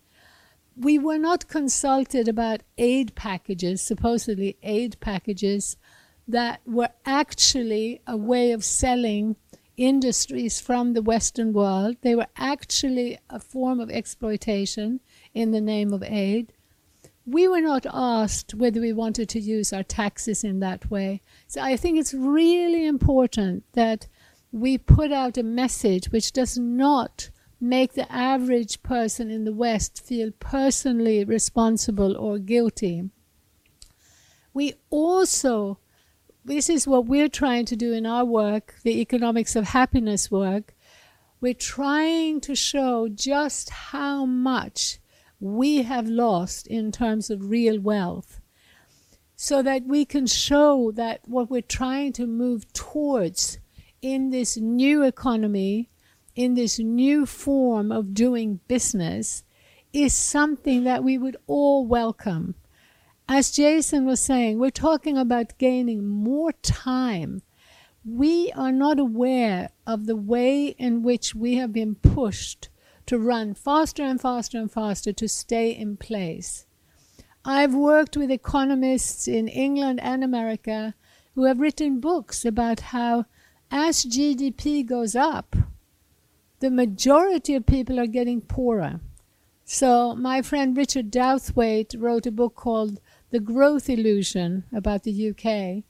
We 0.75 0.97
were 0.97 1.19
not 1.19 1.47
consulted 1.47 2.27
about 2.27 2.63
aid 2.77 3.15
packages, 3.15 3.81
supposedly 3.81 4.57
aid 4.63 4.99
packages, 4.99 5.77
that 6.27 6.61
were 6.65 6.89
actually 7.05 8.01
a 8.07 8.17
way 8.17 8.51
of 8.51 8.63
selling 8.63 9.35
industries 9.77 10.61
from 10.61 10.93
the 10.93 11.01
Western 11.01 11.53
world. 11.53 11.97
They 12.01 12.15
were 12.15 12.27
actually 12.37 13.17
a 13.29 13.39
form 13.39 13.79
of 13.79 13.89
exploitation 13.89 14.99
in 15.33 15.51
the 15.51 15.61
name 15.61 15.93
of 15.93 16.03
aid. 16.03 16.53
We 17.25 17.47
were 17.47 17.61
not 17.61 17.85
asked 17.91 18.53
whether 18.53 18.81
we 18.81 18.93
wanted 18.93 19.29
to 19.29 19.39
use 19.39 19.71
our 19.71 19.83
taxes 19.83 20.43
in 20.43 20.59
that 20.59 20.91
way. 20.91 21.21
So 21.47 21.61
I 21.61 21.77
think 21.77 21.97
it's 21.97 22.13
really 22.13 22.85
important 22.85 23.63
that 23.73 24.07
we 24.53 24.77
put 24.77 25.11
out 25.11 25.35
a 25.35 25.43
message 25.43 26.11
which 26.11 26.31
does 26.31 26.59
not 26.59 27.31
make 27.59 27.93
the 27.93 28.09
average 28.11 28.83
person 28.83 29.31
in 29.31 29.45
the 29.45 29.53
West 29.53 30.05
feel 30.05 30.29
personally 30.39 31.25
responsible 31.25 32.15
or 32.15 32.37
guilty. 32.37 33.09
We 34.53 34.75
also 34.91 35.79
this 36.45 36.69
is 36.69 36.85
what 36.85 37.05
we're 37.05 37.29
trying 37.29 37.65
to 37.67 37.75
do 37.75 37.93
in 37.93 38.05
our 38.05 38.25
work, 38.25 38.75
the 38.83 38.99
economics 38.99 39.55
of 39.55 39.69
happiness 39.69 40.29
work. 40.29 40.75
We're 41.39 41.53
trying 41.53 42.41
to 42.41 42.53
show 42.53 43.07
just 43.07 43.69
how 43.69 44.25
much 44.25 44.99
we 45.39 45.83
have 45.83 46.07
lost 46.07 46.67
in 46.67 46.91
terms 46.91 47.29
of 47.29 47.49
real 47.49 47.79
wealth 47.79 48.41
so 49.37 49.63
that 49.63 49.85
we 49.85 50.05
can 50.05 50.27
show 50.27 50.91
that 50.91 51.21
what 51.25 51.49
we're 51.49 51.61
trying 51.61 52.11
to 52.13 52.27
move 52.27 52.71
towards 52.73 53.57
in 54.03 54.29
this 54.29 54.57
new 54.57 55.01
economy, 55.01 55.89
in 56.35 56.53
this 56.53 56.77
new 56.77 57.25
form 57.25 57.91
of 57.91 58.13
doing 58.13 58.59
business, 58.67 59.43
is 59.91 60.13
something 60.13 60.83
that 60.83 61.03
we 61.03 61.17
would 61.17 61.37
all 61.47 61.87
welcome 61.87 62.53
as 63.27 63.51
Jason 63.51 64.05
was 64.05 64.19
saying, 64.19 64.59
we're 64.59 64.69
talking 64.69 65.17
about 65.17 65.57
gaining 65.57 66.05
more 66.05 66.51
time. 66.51 67.41
We 68.03 68.51
are 68.51 68.71
not 68.71 68.99
aware 68.99 69.69
of 69.87 70.05
the 70.05 70.15
way 70.15 70.67
in 70.67 71.03
which 71.03 71.33
we 71.33 71.55
have 71.55 71.71
been 71.71 71.95
pushed 71.95 72.69
to 73.05 73.17
run 73.17 73.53
faster 73.53 74.03
and 74.03 74.19
faster 74.19 74.57
and 74.57 74.69
faster 74.69 75.13
to 75.13 75.27
stay 75.29 75.71
in 75.71 75.95
place. 75.95 76.65
I've 77.45 77.73
worked 77.73 78.17
with 78.17 78.29
economists 78.29 79.27
in 79.27 79.47
England 79.47 80.01
and 80.01 80.23
America 80.23 80.93
who 81.35 81.45
have 81.45 81.59
written 81.59 82.01
books 82.01 82.43
about 82.43 82.81
how, 82.81 83.25
as 83.73 84.05
GDP 84.05 84.85
goes 84.85 85.15
up, 85.15 85.55
the 86.59 86.69
majority 86.69 87.55
of 87.55 87.65
people 87.65 87.99
are 87.99 88.05
getting 88.05 88.39
poorer. 88.39 88.99
So, 89.65 90.15
my 90.15 90.43
friend 90.43 90.77
Richard 90.77 91.11
Douthwaite 91.11 91.95
wrote 91.99 92.27
a 92.27 92.31
book 92.31 92.53
called 92.53 93.01
the 93.31 93.39
growth 93.39 93.89
illusion 93.89 94.65
about 94.71 95.01
the 95.01 95.29
UK, 95.29 95.83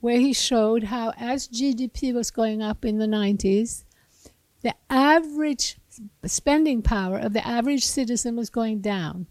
where 0.00 0.18
he 0.18 0.32
showed 0.32 0.84
how, 0.84 1.12
as 1.16 1.46
GDP 1.46 2.12
was 2.12 2.32
going 2.32 2.60
up 2.60 2.84
in 2.84 2.98
the 2.98 3.06
90s, 3.06 3.84
the 4.62 4.74
average 4.90 5.78
spending 6.26 6.82
power 6.82 7.18
of 7.18 7.34
the 7.34 7.46
average 7.46 7.84
citizen 7.84 8.34
was 8.34 8.50
going 8.50 8.80
down. 8.80 9.28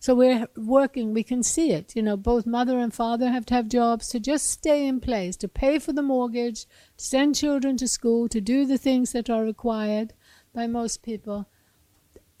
So 0.00 0.14
we're 0.14 0.48
working, 0.56 1.14
we 1.14 1.22
can 1.22 1.42
see 1.42 1.70
it. 1.70 1.94
You 1.94 2.02
know, 2.02 2.16
both 2.16 2.46
mother 2.46 2.78
and 2.78 2.92
father 2.92 3.28
have 3.30 3.46
to 3.46 3.54
have 3.54 3.68
jobs 3.68 4.08
to 4.08 4.18
just 4.18 4.50
stay 4.50 4.86
in 4.86 4.98
place, 4.98 5.36
to 5.36 5.48
pay 5.48 5.78
for 5.78 5.92
the 5.92 6.02
mortgage, 6.02 6.64
to 6.64 7.04
send 7.04 7.36
children 7.36 7.76
to 7.76 7.86
school, 7.86 8.28
to 8.30 8.40
do 8.40 8.66
the 8.66 8.78
things 8.78 9.12
that 9.12 9.30
are 9.30 9.44
required 9.44 10.14
by 10.52 10.66
most 10.66 11.02
people 11.02 11.46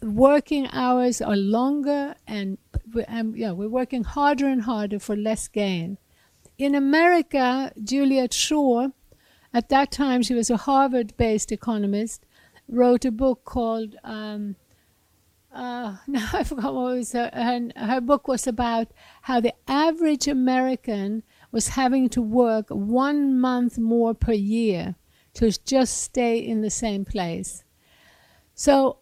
working 0.02 0.68
hours 0.72 1.20
are 1.20 1.36
longer 1.36 2.14
and, 2.26 2.58
and 3.06 3.36
yeah, 3.36 3.52
we're 3.52 3.68
working 3.68 4.04
harder 4.04 4.46
and 4.46 4.62
harder 4.62 4.98
for 4.98 5.16
less 5.16 5.48
gain. 5.48 5.98
In 6.58 6.74
America, 6.74 7.72
Juliet 7.82 8.32
Schor, 8.32 8.92
at 9.52 9.68
that 9.68 9.90
time 9.90 10.22
she 10.22 10.34
was 10.34 10.50
a 10.50 10.56
Harvard 10.56 11.16
based 11.16 11.52
economist, 11.52 12.24
wrote 12.68 13.04
a 13.04 13.10
book 13.10 13.44
called, 13.44 13.96
um, 14.04 14.56
uh, 15.52 15.96
now 16.06 16.28
I 16.32 16.44
forgot 16.44 16.74
what 16.74 16.94
was 16.96 17.12
her, 17.12 17.30
her, 17.32 17.70
her 17.76 18.00
book 18.00 18.28
was 18.28 18.46
about 18.46 18.88
how 19.22 19.40
the 19.40 19.54
average 19.68 20.28
American 20.28 21.22
was 21.52 21.68
having 21.68 22.08
to 22.10 22.22
work 22.22 22.66
one 22.68 23.40
month 23.40 23.78
more 23.78 24.14
per 24.14 24.32
year 24.32 24.94
to 25.34 25.50
just 25.64 25.98
stay 25.98 26.38
in 26.38 26.60
the 26.60 26.70
same 26.70 27.04
place. 27.04 27.64
So 28.54 28.98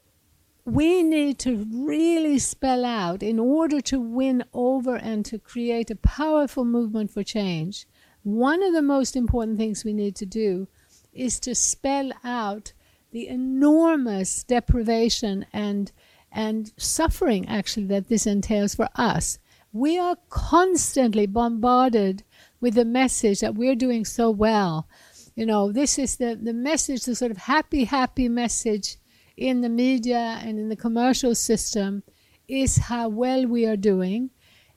we 0.65 1.03
need 1.03 1.39
to 1.41 1.67
really 1.73 2.39
spell 2.39 2.85
out 2.85 3.23
in 3.23 3.39
order 3.39 3.81
to 3.81 3.99
win 3.99 4.45
over 4.53 4.97
and 4.97 5.25
to 5.25 5.39
create 5.39 5.91
a 5.91 5.97
powerful 5.97 6.65
movement 6.65 7.11
for 7.11 7.23
change. 7.23 7.87
One 8.23 8.63
of 8.63 8.75
the 8.75 8.83
most 8.83 9.17
important 9.17 9.57
things 9.57 9.85
we 9.85 9.95
need 9.95 10.15
to 10.17 10.27
do 10.27 10.69
is 11.13 11.41
to 11.41 11.55
spell 11.55 12.13
out 12.23 12.73
the 13.11 13.29
enormous 13.29 14.45
deprivation 14.45 15.47
and 15.53 15.91
and 16.33 16.73
suffering 16.77 17.49
actually 17.49 17.87
that 17.87 18.09
this 18.09 18.27
entails 18.27 18.75
for 18.75 18.89
us. 18.95 19.39
We 19.73 19.99
are 19.99 20.17
constantly 20.29 21.27
bombarded 21.27 22.23
with 22.61 22.75
the 22.75 22.85
message 22.85 23.41
that 23.41 23.55
we're 23.55 23.75
doing 23.75 24.05
so 24.05 24.31
well. 24.31 24.89
You 25.35 25.47
know, 25.47 25.71
this 25.73 25.99
is 25.99 26.17
the, 26.17 26.39
the 26.41 26.53
message, 26.53 27.05
the 27.05 27.15
sort 27.15 27.31
of 27.31 27.37
happy, 27.37 27.85
happy 27.85 28.29
message 28.29 28.97
in 29.37 29.61
the 29.61 29.69
media 29.69 30.41
and 30.43 30.59
in 30.59 30.69
the 30.69 30.77
commercial 30.77 31.35
system 31.35 32.03
is 32.49 32.77
how 32.77 33.09
well 33.09 33.47
we 33.47 33.67
are 33.67 33.77
doing. 33.77 34.31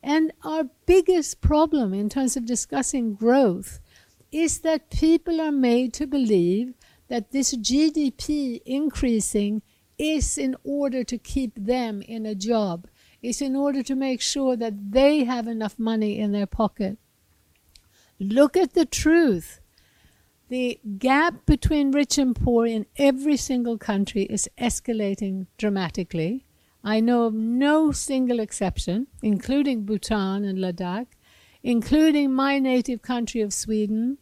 And 0.03 0.31
our 0.43 0.65
biggest 0.85 1.41
problem 1.41 1.93
in 1.93 2.09
terms 2.09 2.35
of 2.35 2.45
discussing 2.45 3.15
growth 3.15 3.79
is 4.31 4.59
that 4.59 4.89
people 4.89 5.41
are 5.41 5.51
made 5.51 5.93
to 5.93 6.07
believe 6.07 6.73
that 7.07 7.31
this 7.31 7.55
GDP 7.55 8.61
increasing 8.65 9.61
is 10.01 10.35
in 10.35 10.55
order 10.63 11.03
to 11.03 11.17
keep 11.17 11.53
them 11.55 12.01
in 12.01 12.25
a 12.25 12.33
job, 12.33 12.87
is 13.21 13.39
in 13.39 13.55
order 13.55 13.83
to 13.83 13.93
make 13.93 14.19
sure 14.19 14.55
that 14.55 14.91
they 14.91 15.23
have 15.25 15.47
enough 15.47 15.77
money 15.77 16.17
in 16.17 16.31
their 16.31 16.47
pocket. 16.47 16.97
Look 18.19 18.57
at 18.57 18.73
the 18.73 18.85
truth. 18.85 19.59
The 20.49 20.79
gap 20.97 21.45
between 21.45 21.91
rich 21.91 22.17
and 22.17 22.35
poor 22.35 22.65
in 22.65 22.87
every 22.97 23.37
single 23.37 23.77
country 23.77 24.23
is 24.23 24.49
escalating 24.57 25.45
dramatically. 25.59 26.45
I 26.83 26.99
know 26.99 27.25
of 27.25 27.35
no 27.35 27.91
single 27.91 28.39
exception, 28.39 29.05
including 29.21 29.85
Bhutan 29.85 30.43
and 30.43 30.57
Ladakh, 30.57 31.09
including 31.61 32.33
my 32.33 32.57
native 32.57 33.03
country 33.03 33.41
of 33.41 33.53
Sweden. 33.53 34.17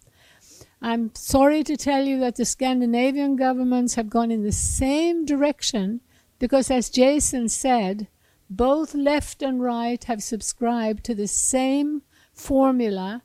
I'm 0.82 1.12
sorry 1.14 1.64
to 1.64 1.76
tell 1.76 2.06
you 2.06 2.20
that 2.20 2.36
the 2.36 2.46
Scandinavian 2.46 3.36
governments 3.36 3.96
have 3.96 4.10
gone 4.10 4.32
in 4.32 4.44
the 4.44 4.52
same 4.52 5.26
direction 5.26 6.00
because, 6.40 6.72
as 6.72 6.90
Jason 6.90 7.50
said, 7.50 8.08
both 8.50 8.96
left 8.96 9.42
and 9.44 9.62
right 9.62 10.02
have 10.06 10.24
subscribed 10.24 11.04
to 11.04 11.14
the 11.14 11.28
same 11.28 12.02
formula 12.32 13.24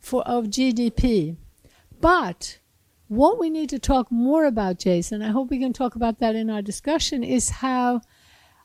for 0.00 0.26
of 0.26 0.46
GDP. 0.46 1.36
But 2.00 2.58
what 3.06 3.38
we 3.38 3.50
need 3.50 3.68
to 3.70 3.78
talk 3.78 4.10
more 4.10 4.44
about, 4.44 4.80
Jason, 4.80 5.22
I 5.22 5.30
hope 5.30 5.50
we 5.50 5.60
can 5.60 5.72
talk 5.72 5.94
about 5.94 6.18
that 6.18 6.34
in 6.34 6.50
our 6.50 6.62
discussion, 6.62 7.22
is 7.22 7.50
how 7.50 8.00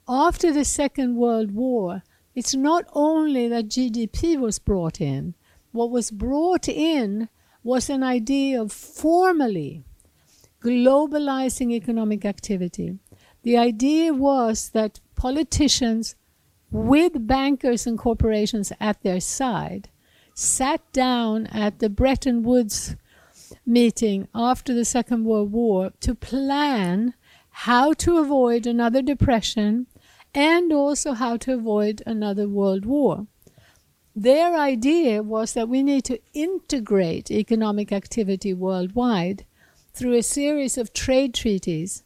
after 0.07 0.51
the 0.51 0.65
Second 0.65 1.15
World 1.15 1.51
War, 1.51 2.03
it's 2.33 2.55
not 2.55 2.85
only 2.93 3.47
that 3.47 3.69
GDP 3.69 4.37
was 4.37 4.59
brought 4.59 4.99
in, 4.99 5.35
what 5.71 5.91
was 5.91 6.09
brought 6.09 6.67
in 6.67 7.29
was 7.65 7.89
an 7.89 8.03
idea 8.03 8.61
of 8.61 8.71
formally 8.71 9.83
globalizing 10.63 11.71
economic 11.71 12.23
activity. 12.23 12.99
The 13.41 13.57
idea 13.57 14.13
was 14.13 14.69
that 14.69 14.99
politicians, 15.15 16.15
with 16.71 17.25
bankers 17.25 17.87
and 17.87 17.97
corporations 17.97 18.71
at 18.79 19.01
their 19.01 19.19
side, 19.19 19.89
sat 20.35 20.79
down 20.93 21.47
at 21.47 21.79
the 21.79 21.89
Bretton 21.89 22.43
Woods 22.43 22.95
meeting 23.65 24.27
after 24.35 24.71
the 24.75 24.85
Second 24.85 25.25
World 25.25 25.51
War 25.51 25.91
to 26.01 26.13
plan 26.13 27.15
how 27.49 27.93
to 27.93 28.19
avoid 28.19 28.67
another 28.67 29.01
depression 29.01 29.87
and 30.35 30.71
also 30.71 31.13
how 31.13 31.35
to 31.37 31.53
avoid 31.55 32.03
another 32.05 32.47
world 32.47 32.85
war. 32.85 33.25
Their 34.15 34.55
idea 34.55 35.21
was 35.21 35.53
that 35.53 35.67
we 35.67 35.83
need 35.83 36.05
to 36.05 36.21
integrate 36.33 37.29
economic 37.29 37.91
activity 37.91 38.53
worldwide 38.53 39.45
through 39.93 40.13
a 40.13 40.23
series 40.23 40.77
of 40.77 40.93
trade 40.93 41.33
treaties. 41.33 42.03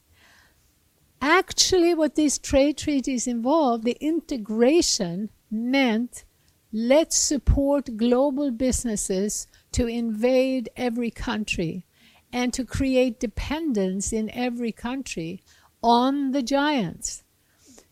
Actually, 1.22 1.94
what 1.94 2.16
these 2.16 2.40
trade 2.40 2.78
treaties 2.78 3.28
involved, 3.28 3.84
the 3.84 3.98
integration 4.00 5.30
meant 5.52 6.24
let's 6.72 7.16
support 7.16 7.98
global 7.98 8.50
businesses 8.50 9.48
to 9.72 9.86
invade 9.86 10.70
every 10.76 11.12
country 11.12 11.86
and 12.34 12.54
to 12.54 12.66
create 12.66 13.20
dependence 13.20 14.12
in 14.12 14.32
every 14.32 14.72
country 14.72 15.42
on 15.84 16.32
the 16.32 16.42
giants. 16.44 17.24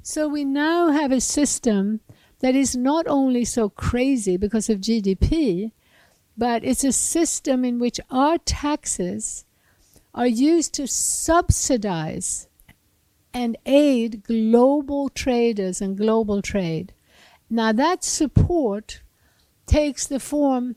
So 0.02 0.28
we 0.28 0.46
now 0.46 0.90
have 0.90 1.12
a 1.12 1.22
system 1.22 2.00
that 2.40 2.56
is 2.56 2.76
not 2.76 3.08
only 3.08 3.46
so 3.46 3.70
crazy 3.70 4.38
because 4.38 4.70
of 4.70 4.80
GDP, 4.80 5.72
but 6.38 6.64
it's 6.64 6.84
a 6.84 6.92
system 6.92 7.66
in 7.66 7.80
which 7.80 8.00
our 8.12 8.38
taxes 8.38 9.46
are 10.14 10.28
used 10.28 10.74
to 10.76 10.88
subsidize 10.88 12.48
and 13.34 13.58
aid 13.66 14.24
global 14.24 15.10
traders 15.10 15.82
and 15.82 15.98
global 15.98 16.42
trade. 16.42 16.94
Now, 17.50 17.72
that 17.72 18.04
support 18.04 19.02
takes 19.66 20.08
the 20.08 20.20
form 20.20 20.76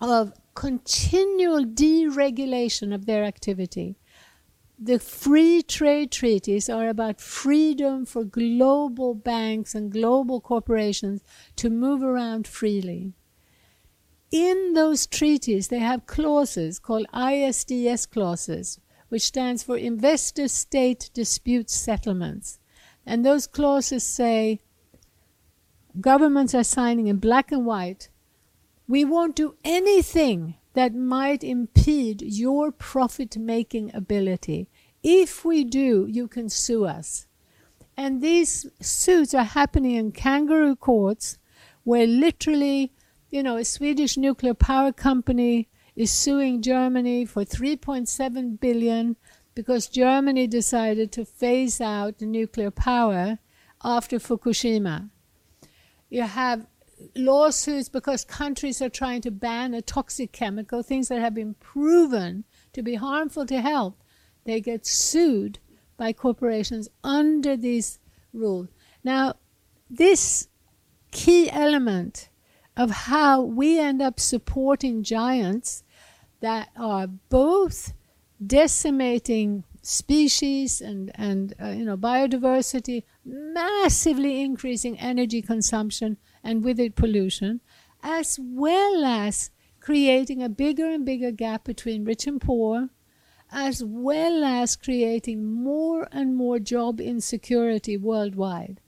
of 0.00 0.32
continual 0.54 1.64
deregulation 1.64 2.94
of 2.94 3.06
their 3.06 3.24
activity 3.24 3.96
the 4.78 4.98
free 4.98 5.62
trade 5.62 6.12
treaties 6.12 6.68
are 6.68 6.88
about 6.88 7.20
freedom 7.20 8.06
for 8.06 8.24
global 8.24 9.14
banks 9.14 9.74
and 9.74 9.90
global 9.90 10.40
corporations 10.40 11.22
to 11.56 11.68
move 11.68 12.02
around 12.02 12.46
freely. 12.46 13.12
In 14.30 14.74
those 14.74 15.06
treaties, 15.06 15.68
they 15.68 15.78
have 15.80 16.06
clauses 16.06 16.78
called 16.78 17.06
ISDS 17.12 18.08
clauses, 18.08 18.78
which 19.08 19.22
stands 19.22 19.62
for 19.62 19.76
Investor 19.76 20.48
State 20.48 21.10
Dispute 21.12 21.70
Settlements. 21.70 22.58
And 23.04 23.24
those 23.24 23.46
clauses 23.46 24.04
say 24.04 24.60
governments 26.00 26.54
are 26.54 26.64
signing 26.64 27.08
in 27.08 27.16
black 27.16 27.50
and 27.50 27.66
white 27.66 28.10
we 28.88 29.04
won't 29.04 29.36
do 29.36 29.54
anything 29.64 30.54
that 30.78 30.94
might 30.94 31.42
impede 31.42 32.22
your 32.22 32.70
profit 32.70 33.36
making 33.36 33.90
ability. 33.92 34.68
If 35.02 35.44
we 35.44 35.64
do, 35.64 36.06
you 36.08 36.28
can 36.28 36.48
sue 36.48 36.84
us. 36.84 37.26
And 37.96 38.22
these 38.22 38.64
suits 38.80 39.34
are 39.34 39.42
happening 39.42 39.96
in 39.96 40.12
kangaroo 40.12 40.76
courts 40.76 41.36
where 41.82 42.06
literally, 42.06 42.92
you 43.28 43.42
know, 43.42 43.56
a 43.56 43.64
Swedish 43.64 44.16
nuclear 44.16 44.54
power 44.54 44.92
company 44.92 45.68
is 45.96 46.12
suing 46.12 46.62
Germany 46.62 47.24
for 47.24 47.44
3.7 47.44 48.60
billion 48.60 49.16
because 49.56 49.88
Germany 49.88 50.46
decided 50.46 51.10
to 51.10 51.24
phase 51.24 51.80
out 51.80 52.20
nuclear 52.20 52.70
power 52.70 53.40
after 53.82 54.20
Fukushima. 54.20 55.10
You 56.08 56.22
have 56.22 56.68
lawsuits 57.14 57.88
because 57.88 58.24
countries 58.24 58.82
are 58.82 58.88
trying 58.88 59.20
to 59.22 59.30
ban 59.30 59.74
a 59.74 59.82
toxic 59.82 60.32
chemical, 60.32 60.82
things 60.82 61.08
that 61.08 61.20
have 61.20 61.34
been 61.34 61.54
proven 61.54 62.44
to 62.72 62.82
be 62.82 62.94
harmful 62.94 63.46
to 63.46 63.60
health. 63.60 63.94
They 64.44 64.60
get 64.60 64.86
sued 64.86 65.58
by 65.96 66.12
corporations 66.12 66.88
under 67.04 67.56
these 67.56 67.98
rules. 68.32 68.68
Now, 69.04 69.34
this 69.90 70.48
key 71.10 71.50
element 71.50 72.28
of 72.76 72.90
how 72.90 73.42
we 73.42 73.78
end 73.78 74.00
up 74.00 74.20
supporting 74.20 75.02
giants 75.02 75.82
that 76.40 76.68
are 76.76 77.06
both 77.06 77.92
decimating 78.44 79.64
species 79.82 80.80
and, 80.80 81.10
and 81.14 81.54
uh, 81.60 81.68
you 81.68 81.84
know 81.84 81.96
biodiversity, 81.96 83.02
massively 83.24 84.42
increasing 84.42 84.98
energy 84.98 85.42
consumption 85.42 86.16
and 86.42 86.64
with 86.64 86.78
it 86.78 86.94
pollution, 86.94 87.60
as 88.02 88.38
well 88.40 89.04
as 89.04 89.50
creating 89.80 90.42
a 90.42 90.48
bigger 90.48 90.86
and 90.86 91.04
bigger 91.04 91.30
gap 91.30 91.64
between 91.64 92.04
rich 92.04 92.26
and 92.26 92.40
poor, 92.40 92.90
as 93.50 93.82
well 93.82 94.44
as 94.44 94.76
creating 94.76 95.44
more 95.44 96.08
and 96.12 96.36
more 96.36 96.58
job 96.58 97.00
insecurity 97.00 97.96
worldwide. 97.96 98.80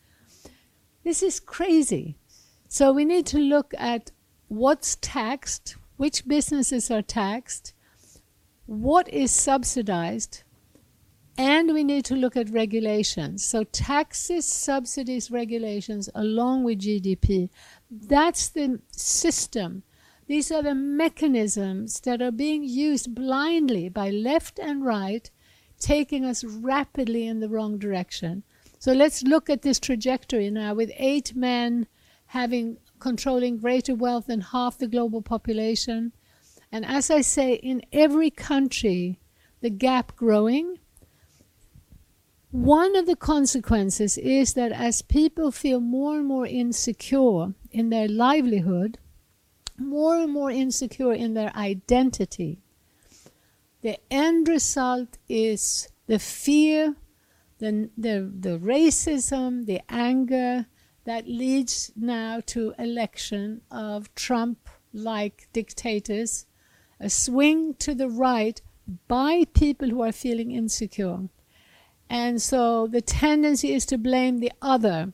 This 1.05 1.23
is 1.23 1.41
crazy. 1.41 2.17
So 2.69 2.93
we 2.93 3.05
need 3.05 3.27
to 3.27 3.39
look 3.39 3.75
at 3.79 4.11
what's 4.49 4.97
taxed, 4.97 5.77
which 5.97 6.29
businesses 6.29 6.91
are 6.91 7.03
taxed, 7.03 7.73
what 8.67 9.09
is 9.09 9.31
subsidized, 9.33 10.43
and 11.39 11.73
we 11.73 11.85
need 11.85 12.05
to 12.07 12.17
look 12.17 12.37
at 12.37 12.51
regulations. 12.51 13.45
So, 13.45 13.65
taxes, 13.65 14.45
subsidies, 14.47 15.31
regulations, 15.31 16.09
along 16.15 16.65
with 16.65 16.81
GDP. 16.81 17.51
That's 17.91 18.49
the 18.49 18.81
system 18.91 19.83
These 20.27 20.53
are 20.53 20.63
the 20.63 20.77
mechanisms 20.77 22.01
that 22.03 22.23
are 22.23 22.31
being 22.31 22.63
used 22.63 23.15
blindly 23.17 23.89
by 23.89 24.11
left 24.11 24.61
and 24.61 24.85
right, 24.85 25.29
taking 25.81 26.25
us 26.25 26.45
rapidly 26.45 27.27
in 27.27 27.41
the 27.41 27.49
wrong 27.49 27.79
direction. 27.79 28.45
So 28.79 28.93
let's 28.93 29.23
look 29.25 29.51
at 29.51 29.63
this 29.63 29.81
trajectory 29.81 30.51
now 30.51 30.75
with 30.75 30.93
eight 30.97 31.35
men 31.35 31.89
having 32.27 32.79
controlling 33.01 33.59
greater 33.59 33.95
wealth 33.95 34.27
than 34.27 34.41
half 34.41 34.79
the 34.79 34.87
global 34.87 35.21
population. 35.21 36.13
And 36.71 36.87
as 36.87 37.11
I 37.11 37.23
say, 37.23 37.55
in 37.55 37.83
every 37.93 38.31
country, 38.31 39.19
the 39.61 39.71
gap 39.71 40.15
growing. 40.17 40.79
One 42.53 42.97
of 42.97 43.07
the 43.07 43.15
consequences 43.15 44.19
is 44.19 44.55
that 44.55 44.73
as 44.73 45.03
people 45.03 45.53
feel 45.53 45.79
more 45.79 46.17
and 46.17 46.27
more 46.27 46.47
insecure 46.47 47.55
in 47.71 47.91
their 47.91 48.09
livelihood, 48.09 48.99
more 49.79 50.17
and 50.17 50.33
more 50.33 50.51
insecure 50.51 51.13
in 51.13 51.35
their 51.35 51.55
identity, 51.55 52.59
the 53.83 53.99
end 54.11 54.49
result 54.49 55.17
is 55.29 55.89
the 56.09 56.19
fear, 56.19 56.97
the, 57.59 57.89
the, 57.97 58.29
the 58.37 58.59
racism, 58.59 59.67
the 59.67 59.81
anger, 59.89 60.67
that 61.05 61.29
leads 61.29 61.93
now 61.95 62.41
to 62.47 62.75
election 62.81 63.61
of 63.71 64.13
Trump 64.17 64.69
like 64.93 65.49
dictators, 65.53 66.47
a 66.99 67.09
swing 67.09 67.75
to 67.75 67.95
the 67.95 68.09
right 68.09 68.61
by 69.07 69.45
people 69.55 69.89
who 69.89 70.03
are 70.03 70.13
feeling 70.13 70.51
insecure. 70.51 71.29
And 72.11 72.43
so 72.43 72.89
the 72.89 73.01
tendency 73.01 73.73
is 73.73 73.87
to 73.87 73.97
blame 73.97 74.41
the 74.41 74.51
other 74.61 75.13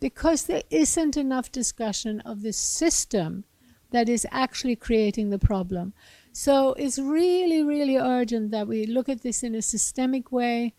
because 0.00 0.44
there 0.44 0.62
isn't 0.70 1.16
enough 1.16 1.52
discussion 1.52 2.20
of 2.20 2.40
the 2.40 2.54
system 2.54 3.44
that 3.90 4.08
is 4.08 4.26
actually 4.30 4.76
creating 4.76 5.28
the 5.28 5.38
problem. 5.38 5.92
So 6.32 6.72
it's 6.74 6.98
really, 6.98 7.62
really 7.62 7.98
urgent 7.98 8.50
that 8.52 8.66
we 8.66 8.86
look 8.86 9.10
at 9.10 9.22
this 9.22 9.42
in 9.42 9.54
a 9.54 9.60
systemic 9.60 10.32
way. 10.32 10.72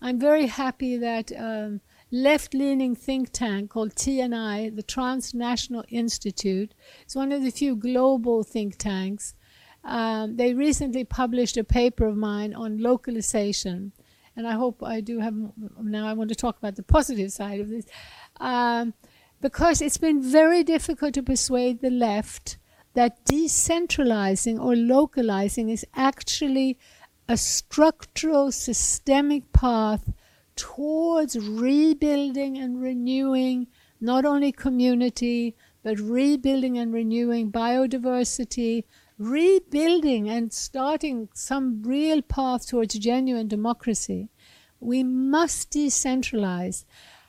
I'm 0.00 0.20
very 0.20 0.46
happy 0.46 0.96
that 0.96 1.32
um, 1.36 1.80
left 2.12 2.54
leaning 2.54 2.94
think 2.94 3.30
tank 3.32 3.70
called 3.70 3.96
TNI, 3.96 4.74
the 4.76 4.84
Transnational 4.84 5.84
Institute. 5.88 6.74
It's 7.02 7.16
one 7.16 7.32
of 7.32 7.42
the 7.42 7.50
few 7.50 7.74
global 7.74 8.44
think 8.44 8.76
tanks. 8.76 9.34
Um, 9.82 10.36
they 10.36 10.54
recently 10.54 11.02
published 11.02 11.56
a 11.56 11.64
paper 11.64 12.06
of 12.06 12.16
mine 12.16 12.54
on 12.54 12.78
localization. 12.78 13.92
And 14.38 14.46
I 14.46 14.52
hope 14.52 14.84
I 14.84 15.00
do 15.00 15.18
have, 15.18 15.34
now 15.82 16.06
I 16.06 16.12
want 16.12 16.28
to 16.28 16.36
talk 16.36 16.58
about 16.58 16.76
the 16.76 16.84
positive 16.84 17.32
side 17.32 17.58
of 17.58 17.68
this. 17.68 17.86
Um, 18.38 18.94
because 19.40 19.82
it's 19.82 19.98
been 19.98 20.22
very 20.22 20.62
difficult 20.62 21.14
to 21.14 21.24
persuade 21.24 21.80
the 21.80 21.90
left 21.90 22.56
that 22.94 23.24
decentralizing 23.24 24.60
or 24.60 24.76
localizing 24.76 25.70
is 25.70 25.84
actually 25.92 26.78
a 27.28 27.36
structural, 27.36 28.52
systemic 28.52 29.52
path 29.52 30.12
towards 30.54 31.36
rebuilding 31.36 32.56
and 32.58 32.80
renewing 32.80 33.66
not 34.00 34.24
only 34.24 34.52
community, 34.52 35.56
but 35.82 35.98
rebuilding 35.98 36.78
and 36.78 36.92
renewing 36.92 37.50
biodiversity, 37.50 38.84
rebuilding 39.18 40.28
and 40.28 40.52
starting 40.52 41.28
some 41.34 41.82
real 41.82 42.22
path 42.22 42.66
towards 42.68 42.98
genuine 42.98 43.48
democracy. 43.48 44.28
We 44.80 45.02
must 45.02 45.70
decentralize. 45.70 46.84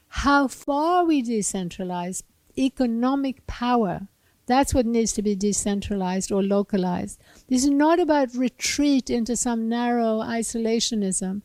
How 0.10 0.48
far 0.48 1.06
we 1.06 1.24
decentralize 1.24 2.24
economic 2.58 3.46
power, 3.48 4.08
that's 4.46 4.74
what 4.74 4.86
needs 4.86 5.14
to 5.14 5.22
be 5.22 5.36
decentralized 5.36 6.32
or 6.32 6.42
localized. 6.42 7.20
This 7.48 7.64
is 7.64 7.70
not 7.70 8.00
about 8.00 8.34
retreat 8.34 9.10
into 9.10 9.36
some 9.36 9.70
narrow 9.70 10.20
isolationism, 10.20 11.42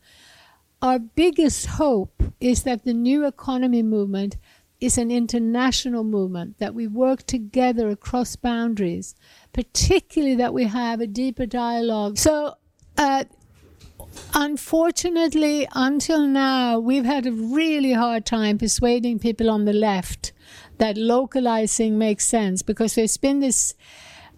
our 0.81 0.99
biggest 0.99 1.65
hope 1.65 2.21
is 2.39 2.61
that 2.61 2.83
the 2.83 2.93
new 2.93 3.25
economy 3.25 3.81
movement 3.81 4.37
is 4.79 4.99
an 4.99 5.09
international 5.09 6.03
movement, 6.03 6.59
that 6.59 6.75
we 6.75 6.85
work 6.85 7.25
together 7.25 7.89
across 7.89 8.35
boundaries, 8.35 9.15
particularly 9.55 10.35
that 10.35 10.53
we 10.53 10.65
have 10.65 10.99
a 10.99 11.07
deeper 11.07 11.45
dialogue. 11.45 12.17
So, 12.17 12.55
uh, 12.97 13.23
unfortunately, 14.33 15.65
until 15.73 16.27
now, 16.27 16.77
we've 16.77 17.05
had 17.05 17.25
a 17.25 17.31
really 17.31 17.93
hard 17.93 18.25
time 18.25 18.57
persuading 18.57 19.19
people 19.19 19.49
on 19.49 19.63
the 19.63 19.71
left 19.71 20.33
that 20.77 20.97
localizing 20.97 21.97
makes 21.97 22.25
sense 22.25 22.63
because 22.63 22.95
there's 22.95 23.15
been 23.15 23.39
this 23.39 23.75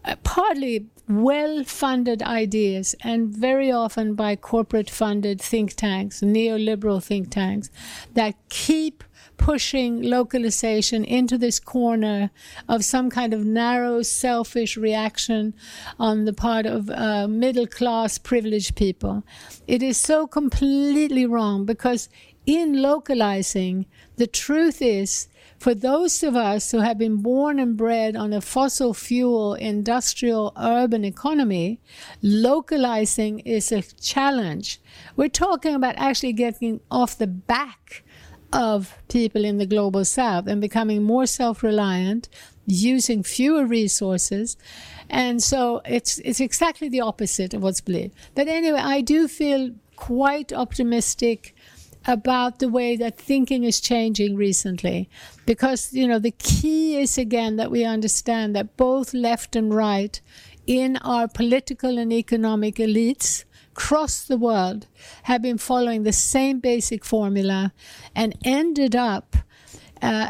uh, 0.05 0.15
partly 0.23 0.85
well 1.09 1.63
funded 1.63 2.21
ideas, 2.21 2.93
and 3.01 3.35
very 3.35 3.71
often 3.71 4.13
by 4.13 4.35
corporate 4.35 4.89
funded 4.89 5.41
think 5.41 5.73
tanks, 5.73 6.21
neoliberal 6.21 7.03
think 7.03 7.31
tanks, 7.31 7.71
that 8.13 8.35
keep 8.49 9.03
pushing 9.37 10.01
localization 10.01 11.03
into 11.05 11.37
this 11.37 11.59
corner 11.59 12.31
of 12.67 12.83
some 12.83 13.09
kind 13.09 13.33
of 13.33 13.45
narrow, 13.45 14.01
selfish 14.01 14.77
reaction 14.77 15.53
on 15.99 16.25
the 16.25 16.33
part 16.33 16.65
of 16.65 16.89
uh, 16.89 17.27
middle 17.27 17.67
class 17.67 18.17
privileged 18.17 18.75
people. 18.75 19.23
It 19.67 19.81
is 19.83 19.97
so 19.97 20.27
completely 20.27 21.25
wrong 21.25 21.65
because 21.65 22.09
in 22.45 22.81
localizing, 22.81 23.85
the 24.15 24.27
truth 24.27 24.81
is 24.81 25.27
for 25.59 25.73
those 25.73 26.21
of 26.21 26.35
us 26.35 26.71
who 26.71 26.79
have 26.79 26.97
been 26.97 27.17
born 27.17 27.59
and 27.59 27.75
bred 27.75 28.15
on 28.15 28.31
a 28.31 28.41
fossil 28.41 28.93
fuel 28.93 29.55
industrial 29.55 30.53
urban 30.55 31.03
economy, 31.03 31.79
localizing 32.21 33.39
is 33.39 33.71
a 33.71 33.81
challenge. 33.81 34.79
We're 35.15 35.29
talking 35.29 35.73
about 35.73 35.95
actually 35.97 36.33
getting 36.33 36.79
off 36.91 37.17
the 37.17 37.27
back 37.27 38.03
of 38.53 38.95
people 39.09 39.43
in 39.43 39.57
the 39.57 39.65
global 39.65 40.05
south 40.05 40.47
and 40.47 40.61
becoming 40.61 41.03
more 41.03 41.25
self 41.25 41.63
reliant, 41.63 42.29
using 42.65 43.23
fewer 43.23 43.65
resources. 43.65 44.57
And 45.09 45.41
so 45.41 45.81
it's, 45.85 46.19
it's 46.19 46.39
exactly 46.39 46.89
the 46.89 47.01
opposite 47.01 47.53
of 47.53 47.61
what's 47.61 47.81
believed. 47.81 48.15
But 48.35 48.47
anyway, 48.47 48.79
I 48.79 49.01
do 49.01 49.27
feel 49.27 49.71
quite 49.95 50.53
optimistic 50.53 51.55
about 52.05 52.59
the 52.59 52.69
way 52.69 52.95
that 52.95 53.17
thinking 53.17 53.65
is 53.65 53.81
changing 53.81 54.35
recently. 54.35 55.09
Because, 55.45 55.91
you 55.93 56.07
know, 56.07 56.19
the 56.19 56.31
key 56.31 56.97
is 56.97 57.17
again 57.17 57.57
that 57.57 57.69
we 57.69 57.83
understand 57.83 58.55
that 58.55 58.77
both 58.77 59.13
left 59.13 59.55
and 59.55 59.73
right 59.73 60.19
in 60.67 60.97
our 60.97 61.27
political 61.27 61.97
and 61.97 62.13
economic 62.13 62.75
elites 62.75 63.45
across 63.71 64.25
the 64.25 64.37
world 64.37 64.87
have 65.23 65.41
been 65.41 65.57
following 65.57 66.03
the 66.03 66.13
same 66.13 66.59
basic 66.59 67.05
formula 67.05 67.71
and 68.15 68.35
ended 68.43 68.95
up 68.95 69.35
uh, 70.01 70.29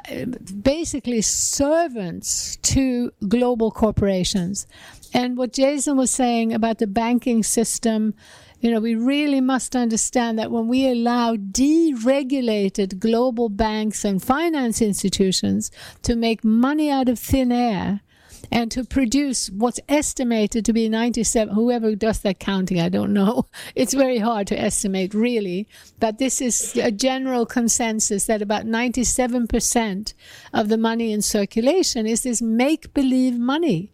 basically 0.61 1.21
servants 1.21 2.57
to 2.57 3.11
global 3.27 3.71
corporations. 3.71 4.67
And 5.13 5.37
what 5.37 5.53
Jason 5.53 5.97
was 5.97 6.11
saying 6.11 6.53
about 6.53 6.77
the 6.77 6.87
banking 6.87 7.43
system 7.43 8.13
you 8.59 8.71
know, 8.71 8.79
we 8.79 8.95
really 8.95 9.39
must 9.39 9.75
understand 9.75 10.39
that 10.39 10.49
when 10.49 10.67
we 10.67 10.89
allow 10.89 11.35
deregulated 11.35 12.97
global 12.97 13.49
banks 13.49 14.03
and 14.03 14.21
finance 14.21 14.81
institutions 14.81 15.69
to 16.01 16.15
make 16.15 16.43
money 16.43 16.89
out 16.89 17.07
of 17.07 17.19
thin 17.19 17.51
air, 17.51 18.01
and 18.51 18.71
to 18.71 18.83
produce 18.83 19.49
what's 19.49 19.79
estimated 19.89 20.65
to 20.65 20.73
be 20.73 20.89
97 20.89 21.53
whoever 21.53 21.95
does 21.95 22.19
that 22.21 22.39
counting 22.39 22.79
i 22.79 22.89
don't 22.89 23.13
know. 23.13 23.45
It's 23.75 23.93
very 23.93 24.19
hard 24.19 24.47
to 24.47 24.59
estimate 24.59 25.13
really. 25.13 25.67
But 25.99 26.17
this 26.17 26.41
is 26.41 26.75
a 26.77 26.91
general 26.91 27.45
consensus 27.45 28.25
that 28.25 28.41
about 28.41 28.65
97% 28.65 30.13
of 30.53 30.69
the 30.69 30.77
money 30.77 31.11
in 31.11 31.21
circulation 31.21 32.07
is 32.07 32.23
this 32.23 32.41
make 32.41 32.93
believe 32.93 33.37
money. 33.37 33.91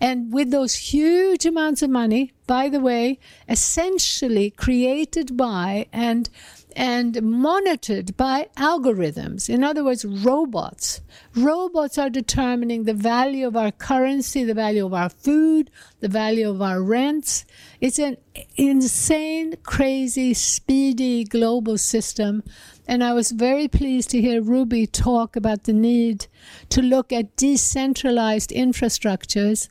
And 0.00 0.32
with 0.32 0.50
those 0.50 0.74
huge 0.74 1.46
amounts 1.46 1.82
of 1.82 1.90
money, 1.90 2.32
by 2.46 2.68
the 2.68 2.80
way, 2.80 3.18
essentially 3.48 4.50
created 4.50 5.36
by 5.36 5.86
and 5.92 6.28
and 6.76 7.20
monitored 7.22 8.16
by 8.16 8.48
algorithms. 8.56 9.48
In 9.48 9.64
other 9.64 9.82
words, 9.82 10.04
robots. 10.04 11.00
Robots 11.34 11.98
are 11.98 12.10
determining 12.10 12.84
the 12.84 12.94
value 12.94 13.46
of 13.46 13.56
our 13.56 13.72
currency, 13.72 14.44
the 14.44 14.54
value 14.54 14.86
of 14.86 14.94
our 14.94 15.08
food, 15.08 15.70
the 16.00 16.08
value 16.08 16.48
of 16.48 16.60
our 16.60 16.82
rents. 16.82 17.46
It's 17.80 17.98
an 17.98 18.18
insane, 18.56 19.54
crazy, 19.64 20.34
speedy 20.34 21.24
global 21.24 21.78
system 21.78 22.42
and 22.88 23.02
I 23.02 23.12
was 23.12 23.32
very 23.32 23.66
pleased 23.66 24.10
to 24.10 24.20
hear 24.20 24.40
Ruby 24.40 24.86
talk 24.86 25.34
about 25.34 25.64
the 25.64 25.72
need 25.72 26.26
to 26.68 26.80
look 26.80 27.12
at 27.12 27.34
decentralized 27.36 28.50
infrastructures. 28.50 29.68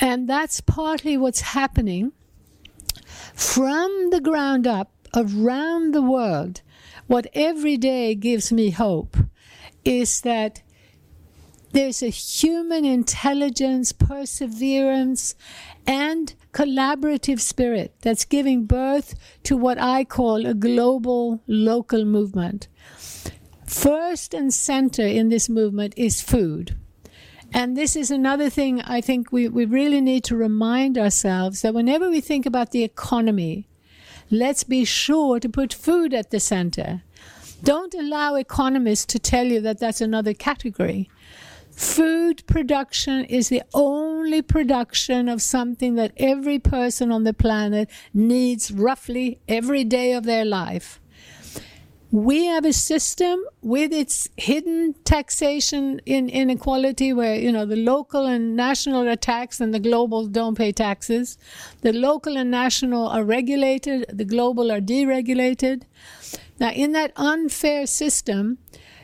And 0.00 0.28
that's 0.28 0.60
partly 0.60 1.16
what's 1.16 1.40
happening 1.40 2.12
from 3.34 4.10
the 4.10 4.20
ground 4.20 4.66
up 4.66 4.90
around 5.14 5.92
the 5.92 6.02
world. 6.02 6.62
What 7.06 7.26
every 7.34 7.76
day 7.76 8.14
gives 8.14 8.52
me 8.52 8.70
hope 8.70 9.16
is 9.84 10.20
that 10.22 10.62
there's 11.72 12.02
a 12.02 12.08
human 12.08 12.84
intelligence, 12.84 13.92
perseverance, 13.92 15.34
and 15.86 16.34
collaborative 16.52 17.40
spirit 17.40 17.94
that's 18.00 18.24
giving 18.24 18.64
birth 18.64 19.14
to 19.44 19.56
what 19.56 19.78
I 19.78 20.04
call 20.04 20.46
a 20.46 20.54
global 20.54 21.42
local 21.46 22.04
movement. 22.04 22.68
First 23.66 24.32
and 24.32 24.52
center 24.52 25.06
in 25.06 25.28
this 25.28 25.48
movement 25.48 25.94
is 25.96 26.22
food. 26.22 26.76
And 27.52 27.76
this 27.76 27.96
is 27.96 28.10
another 28.10 28.50
thing 28.50 28.80
I 28.82 29.00
think 29.00 29.32
we, 29.32 29.48
we 29.48 29.64
really 29.64 30.00
need 30.00 30.24
to 30.24 30.36
remind 30.36 30.98
ourselves 30.98 31.62
that 31.62 31.74
whenever 31.74 32.10
we 32.10 32.20
think 32.20 32.44
about 32.44 32.72
the 32.72 32.84
economy, 32.84 33.67
let's 34.30 34.64
be 34.64 34.84
sure 34.84 35.40
to 35.40 35.48
put 35.48 35.72
food 35.72 36.14
at 36.14 36.30
the 36.30 36.40
center. 36.40 37.02
Don't 37.62 37.94
allow 37.94 38.34
economists 38.34 39.06
to 39.06 39.18
tell 39.18 39.46
you 39.46 39.60
that 39.60 39.78
that's 39.78 40.00
another 40.00 40.34
category. 40.34 41.10
Food 41.70 42.44
production 42.46 43.24
is 43.24 43.48
the 43.48 43.62
only 43.72 44.42
production 44.42 45.28
of 45.28 45.40
something 45.40 45.94
that 45.94 46.12
every 46.16 46.58
person 46.58 47.12
on 47.12 47.24
the 47.24 47.32
planet 47.32 47.88
needs 48.12 48.70
roughly 48.70 49.38
every 49.48 49.84
day 49.84 50.12
of 50.12 50.24
their 50.24 50.44
life. 50.44 51.00
We 52.10 52.46
have 52.46 52.64
a 52.64 52.72
system 52.72 53.44
with 53.60 53.92
its 53.92 54.30
hidden 54.38 54.94
taxation 55.04 56.00
in 56.06 56.30
inequality 56.30 57.12
where, 57.12 57.34
you 57.34 57.52
know, 57.52 57.66
the 57.66 57.76
local 57.76 58.24
and 58.24 58.56
national 58.56 59.06
are 59.06 59.14
taxed 59.14 59.60
and 59.60 59.74
the 59.74 59.78
global 59.78 60.26
don't 60.26 60.56
pay 60.56 60.72
taxes. 60.72 61.36
The 61.82 61.92
local 61.92 62.38
and 62.38 62.50
national 62.50 63.08
are 63.08 63.24
regulated, 63.24 64.06
the 64.08 64.24
global 64.24 64.72
are 64.72 64.80
deregulated. 64.80 65.82
Now, 66.58 66.70
in 66.70 66.92
that 66.92 67.12
unfair 67.16 67.86
system, 67.86 68.56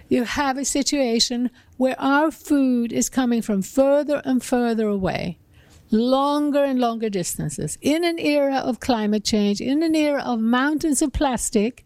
you 0.08 0.24
have 0.24 0.56
a 0.56 0.64
situation 0.64 1.50
where 1.76 2.00
our 2.00 2.30
food 2.30 2.90
is 2.90 3.10
coming 3.10 3.42
from 3.42 3.60
further 3.60 4.22
and 4.24 4.42
further 4.42 4.88
away, 4.88 5.38
longer 5.90 6.64
and 6.64 6.80
longer 6.80 7.10
distances. 7.10 7.76
In 7.82 8.02
an 8.02 8.18
era 8.18 8.56
of 8.56 8.80
climate 8.80 9.24
change, 9.24 9.60
in 9.60 9.82
an 9.82 9.94
era 9.94 10.22
of 10.24 10.40
mountains 10.40 11.02
of 11.02 11.12
plastic, 11.12 11.83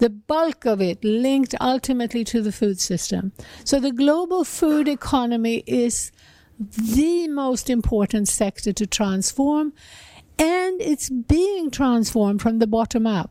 the 0.00 0.10
bulk 0.10 0.66
of 0.66 0.80
it 0.80 1.04
linked 1.04 1.54
ultimately 1.60 2.24
to 2.24 2.42
the 2.42 2.52
food 2.52 2.80
system. 2.80 3.32
So 3.64 3.78
the 3.78 3.92
global 3.92 4.44
food 4.44 4.88
economy 4.88 5.62
is 5.66 6.12
the 6.58 7.28
most 7.28 7.70
important 7.70 8.28
sector 8.28 8.72
to 8.72 8.86
transform, 8.86 9.72
and 10.38 10.80
it's 10.80 11.08
being 11.08 11.70
transformed 11.70 12.42
from 12.42 12.58
the 12.58 12.66
bottom 12.66 13.06
up 13.06 13.30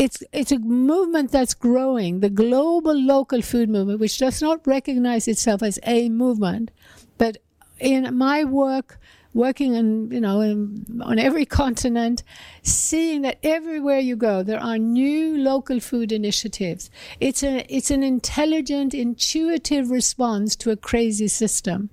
it's 0.00 0.22
it's 0.32 0.50
a 0.50 0.58
movement 0.58 1.30
that's 1.30 1.52
growing, 1.52 2.20
the 2.20 2.30
global 2.30 2.94
local 2.94 3.42
food 3.42 3.68
movement, 3.68 4.00
which 4.00 4.16
does 4.16 4.40
not 4.40 4.66
recognize 4.66 5.28
itself 5.28 5.62
as 5.62 5.78
a 5.82 6.08
movement, 6.08 6.70
but 7.18 7.36
in 7.78 8.16
my 8.16 8.42
work, 8.44 8.98
working 9.34 9.74
in 9.74 10.10
you 10.10 10.20
know 10.20 10.40
in, 10.40 11.00
on 11.02 11.18
every 11.18 11.46
continent, 11.46 12.22
seeing 12.62 13.22
that 13.22 13.38
everywhere 13.42 13.98
you 13.98 14.16
go 14.16 14.42
there 14.42 14.60
are 14.60 14.78
new 14.78 15.36
local 15.38 15.80
food 15.80 16.12
initiatives. 16.12 16.90
It's 17.20 17.42
a 17.42 17.64
it's 17.68 17.90
an 17.90 18.02
intelligent, 18.02 18.94
intuitive 18.94 19.90
response 19.90 20.56
to 20.56 20.70
a 20.70 20.76
crazy 20.76 21.28
system. 21.28 21.90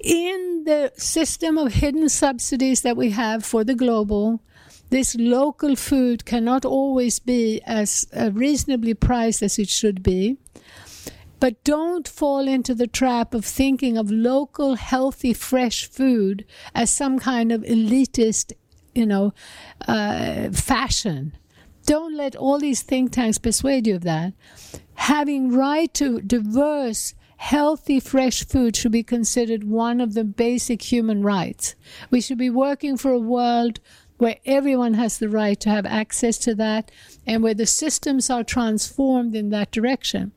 In 0.00 0.64
the 0.64 0.92
system 0.96 1.56
of 1.56 1.72
hidden 1.74 2.08
subsidies 2.08 2.82
that 2.82 2.96
we 2.96 3.10
have 3.10 3.44
for 3.44 3.64
the 3.64 3.74
global, 3.74 4.42
this 4.90 5.16
local 5.16 5.76
food 5.76 6.24
cannot 6.24 6.64
always 6.64 7.18
be 7.18 7.62
as 7.64 8.06
uh, 8.14 8.30
reasonably 8.32 8.94
priced 8.94 9.42
as 9.42 9.58
it 9.58 9.68
should 9.68 10.02
be. 10.02 10.36
But 11.44 11.62
don't 11.62 12.08
fall 12.08 12.48
into 12.48 12.74
the 12.74 12.86
trap 12.86 13.34
of 13.34 13.44
thinking 13.44 13.98
of 13.98 14.10
local, 14.10 14.76
healthy, 14.76 15.34
fresh 15.34 15.84
food 15.84 16.46
as 16.74 16.88
some 16.88 17.18
kind 17.18 17.52
of 17.52 17.60
elitist, 17.64 18.54
you 18.94 19.04
know, 19.04 19.34
uh, 19.86 20.48
fashion. 20.52 21.36
Don't 21.84 22.16
let 22.16 22.34
all 22.34 22.58
these 22.58 22.80
think 22.80 23.12
tanks 23.12 23.36
persuade 23.36 23.86
you 23.86 23.96
of 23.96 24.04
that. 24.04 24.32
Having 24.94 25.54
right 25.54 25.92
to 25.92 26.22
diverse, 26.22 27.12
healthy, 27.36 28.00
fresh 28.00 28.42
food 28.46 28.74
should 28.74 28.92
be 28.92 29.02
considered 29.02 29.64
one 29.64 30.00
of 30.00 30.14
the 30.14 30.24
basic 30.24 30.80
human 30.80 31.22
rights. 31.22 31.74
We 32.10 32.22
should 32.22 32.38
be 32.38 32.48
working 32.48 32.96
for 32.96 33.12
a 33.12 33.18
world 33.18 33.80
where 34.18 34.36
everyone 34.46 34.94
has 34.94 35.18
the 35.18 35.28
right 35.28 35.58
to 35.60 35.68
have 35.68 35.86
access 35.86 36.38
to 36.38 36.54
that 36.54 36.90
and 37.26 37.42
where 37.42 37.54
the 37.54 37.66
systems 37.66 38.30
are 38.30 38.44
transformed 38.44 39.34
in 39.34 39.50
that 39.50 39.70
direction. 39.70 40.32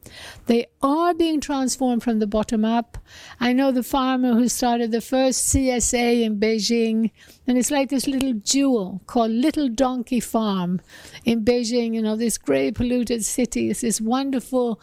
They 0.48 0.68
are 0.82 1.14
being 1.14 1.40
transformed 1.40 2.04
from 2.04 2.20
the 2.20 2.28
bottom 2.28 2.66
up. 2.66 2.98
I 3.40 3.54
know 3.54 3.72
the 3.72 3.84
farmer 3.84 4.34
who 4.34 4.48
started 4.48 4.92
the 4.92 5.02
first 5.02 5.54
CSA 5.54 6.24
in 6.24 6.40
Beijing, 6.40 7.12
and 7.46 7.58
it's 7.58 7.72
like 7.72 7.90
this 7.90 8.08
little 8.08 8.34
jewel 8.34 9.02
called 9.06 9.32
Little 9.32 9.70
Donkey 9.70 10.20
Farm 10.20 10.82
in 11.24 11.46
Beijing, 11.46 11.94
you 11.94 12.02
know, 12.02 12.16
this 12.16 12.38
gray 12.38 12.72
polluted 12.72 13.24
city. 13.24 13.70
It's 13.70 13.82
this 13.82 14.02
wonderful 14.02 14.82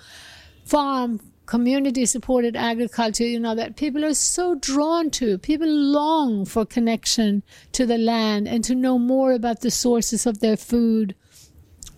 farm 0.64 1.20
community 1.46 2.06
supported 2.06 2.56
agriculture, 2.56 3.24
you 3.24 3.38
know, 3.38 3.54
that 3.54 3.76
people 3.76 4.04
are 4.04 4.14
so 4.14 4.54
drawn 4.54 5.10
to. 5.10 5.38
People 5.38 5.68
long 5.68 6.44
for 6.44 6.64
connection 6.64 7.42
to 7.72 7.86
the 7.86 7.98
land 7.98 8.48
and 8.48 8.64
to 8.64 8.74
know 8.74 8.98
more 8.98 9.32
about 9.32 9.60
the 9.60 9.70
sources 9.70 10.26
of 10.26 10.40
their 10.40 10.56
food, 10.56 11.14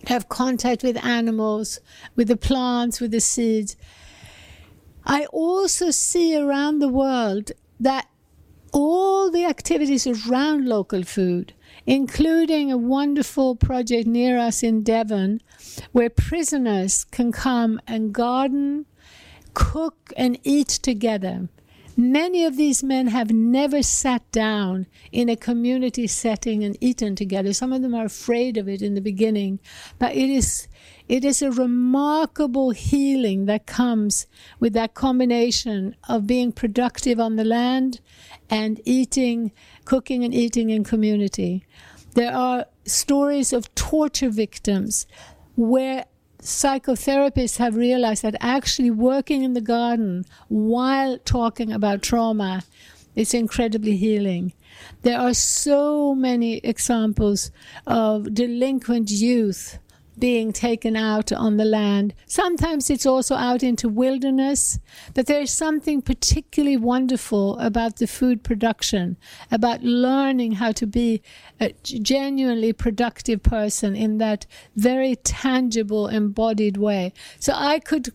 have 0.07 0.29
contact 0.29 0.83
with 0.83 1.03
animals, 1.03 1.79
with 2.15 2.27
the 2.27 2.37
plants, 2.37 2.99
with 2.99 3.11
the 3.11 3.19
seeds. 3.19 3.75
I 5.05 5.25
also 5.27 5.91
see 5.91 6.35
around 6.37 6.79
the 6.79 6.89
world 6.89 7.51
that 7.79 8.07
all 8.73 9.31
the 9.31 9.45
activities 9.45 10.05
around 10.05 10.67
local 10.67 11.03
food, 11.03 11.53
including 11.85 12.71
a 12.71 12.77
wonderful 12.77 13.55
project 13.55 14.07
near 14.07 14.37
us 14.37 14.61
in 14.61 14.83
Devon, 14.83 15.41
where 15.93 16.09
prisoners 16.09 17.05
can 17.05 17.31
come 17.31 17.79
and 17.87 18.13
garden, 18.13 18.85
cook 19.57 20.13
and 20.15 20.37
eat 20.43 20.67
together. 20.67 21.49
Many 21.99 22.45
of 22.45 22.57
these 22.57 22.83
men 22.83 23.07
have 23.07 23.31
never 23.31 23.81
sat 23.81 24.21
down 24.31 24.85
in 25.11 25.29
a 25.29 25.35
community 25.35 26.05
setting 26.05 26.63
and 26.63 26.77
eaten 26.79 27.15
together. 27.15 27.53
Some 27.53 27.73
of 27.73 27.81
them 27.81 27.95
are 27.95 28.05
afraid 28.05 28.55
of 28.57 28.69
it 28.69 28.83
in 28.83 28.93
the 28.93 29.01
beginning, 29.01 29.59
but 29.97 30.15
it 30.15 30.29
is 30.29 30.67
it 31.09 31.25
is 31.25 31.41
a 31.41 31.49
remarkable 31.49 32.69
healing 32.69 33.47
that 33.47 33.65
comes 33.65 34.27
with 34.59 34.73
that 34.73 34.93
combination 34.93 35.95
of 36.07 36.27
being 36.27 36.51
productive 36.51 37.19
on 37.19 37.35
the 37.35 37.45
land 37.45 37.99
and 38.51 38.79
eating, 38.85 39.51
cooking 39.85 40.23
and 40.23 40.35
eating 40.35 40.69
in 40.69 40.83
community. 40.83 41.65
There 42.13 42.31
are 42.31 42.67
stories 42.85 43.53
of 43.53 43.73
torture 43.73 44.29
victims 44.29 45.07
where 45.55 46.05
psychotherapists 46.41 47.57
have 47.57 47.75
realized 47.75 48.23
that 48.23 48.35
actually 48.39 48.91
working 48.91 49.43
in 49.43 49.53
the 49.53 49.61
garden 49.61 50.25
while 50.47 51.17
talking 51.19 51.71
about 51.71 52.01
trauma 52.01 52.63
is 53.15 53.33
incredibly 53.33 53.97
healing. 53.97 54.53
There 55.01 55.19
are 55.19 55.33
so 55.33 56.13
many 56.13 56.57
examples 56.57 57.51
of 57.87 58.33
delinquent 58.33 59.09
youth 59.09 59.79
being 60.19 60.51
taken 60.51 60.95
out 60.95 61.31
on 61.31 61.57
the 61.57 61.65
land. 61.65 62.13
Sometimes 62.25 62.89
it's 62.89 63.05
also 63.05 63.35
out 63.35 63.63
into 63.63 63.87
wilderness, 63.87 64.79
but 65.13 65.27
there's 65.27 65.51
something 65.51 66.01
particularly 66.01 66.77
wonderful 66.77 67.57
about 67.59 67.97
the 67.97 68.07
food 68.07 68.43
production, 68.43 69.17
about 69.51 69.83
learning 69.83 70.53
how 70.53 70.71
to 70.71 70.87
be 70.87 71.21
a 71.59 71.73
genuinely 71.83 72.73
productive 72.73 73.43
person 73.43 73.95
in 73.95 74.17
that 74.17 74.45
very 74.75 75.15
tangible, 75.17 76.07
embodied 76.07 76.77
way. 76.77 77.13
So 77.39 77.53
I 77.55 77.79
could 77.79 78.09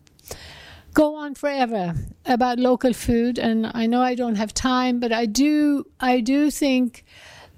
go 0.94 1.14
on 1.16 1.34
forever 1.34 1.94
about 2.26 2.58
local 2.58 2.92
food 2.92 3.38
and 3.38 3.70
I 3.72 3.86
know 3.86 4.02
I 4.02 4.14
don't 4.14 4.34
have 4.34 4.52
time, 4.52 5.00
but 5.00 5.12
I 5.12 5.26
do 5.26 5.86
I 6.00 6.20
do 6.20 6.50
think 6.50 7.04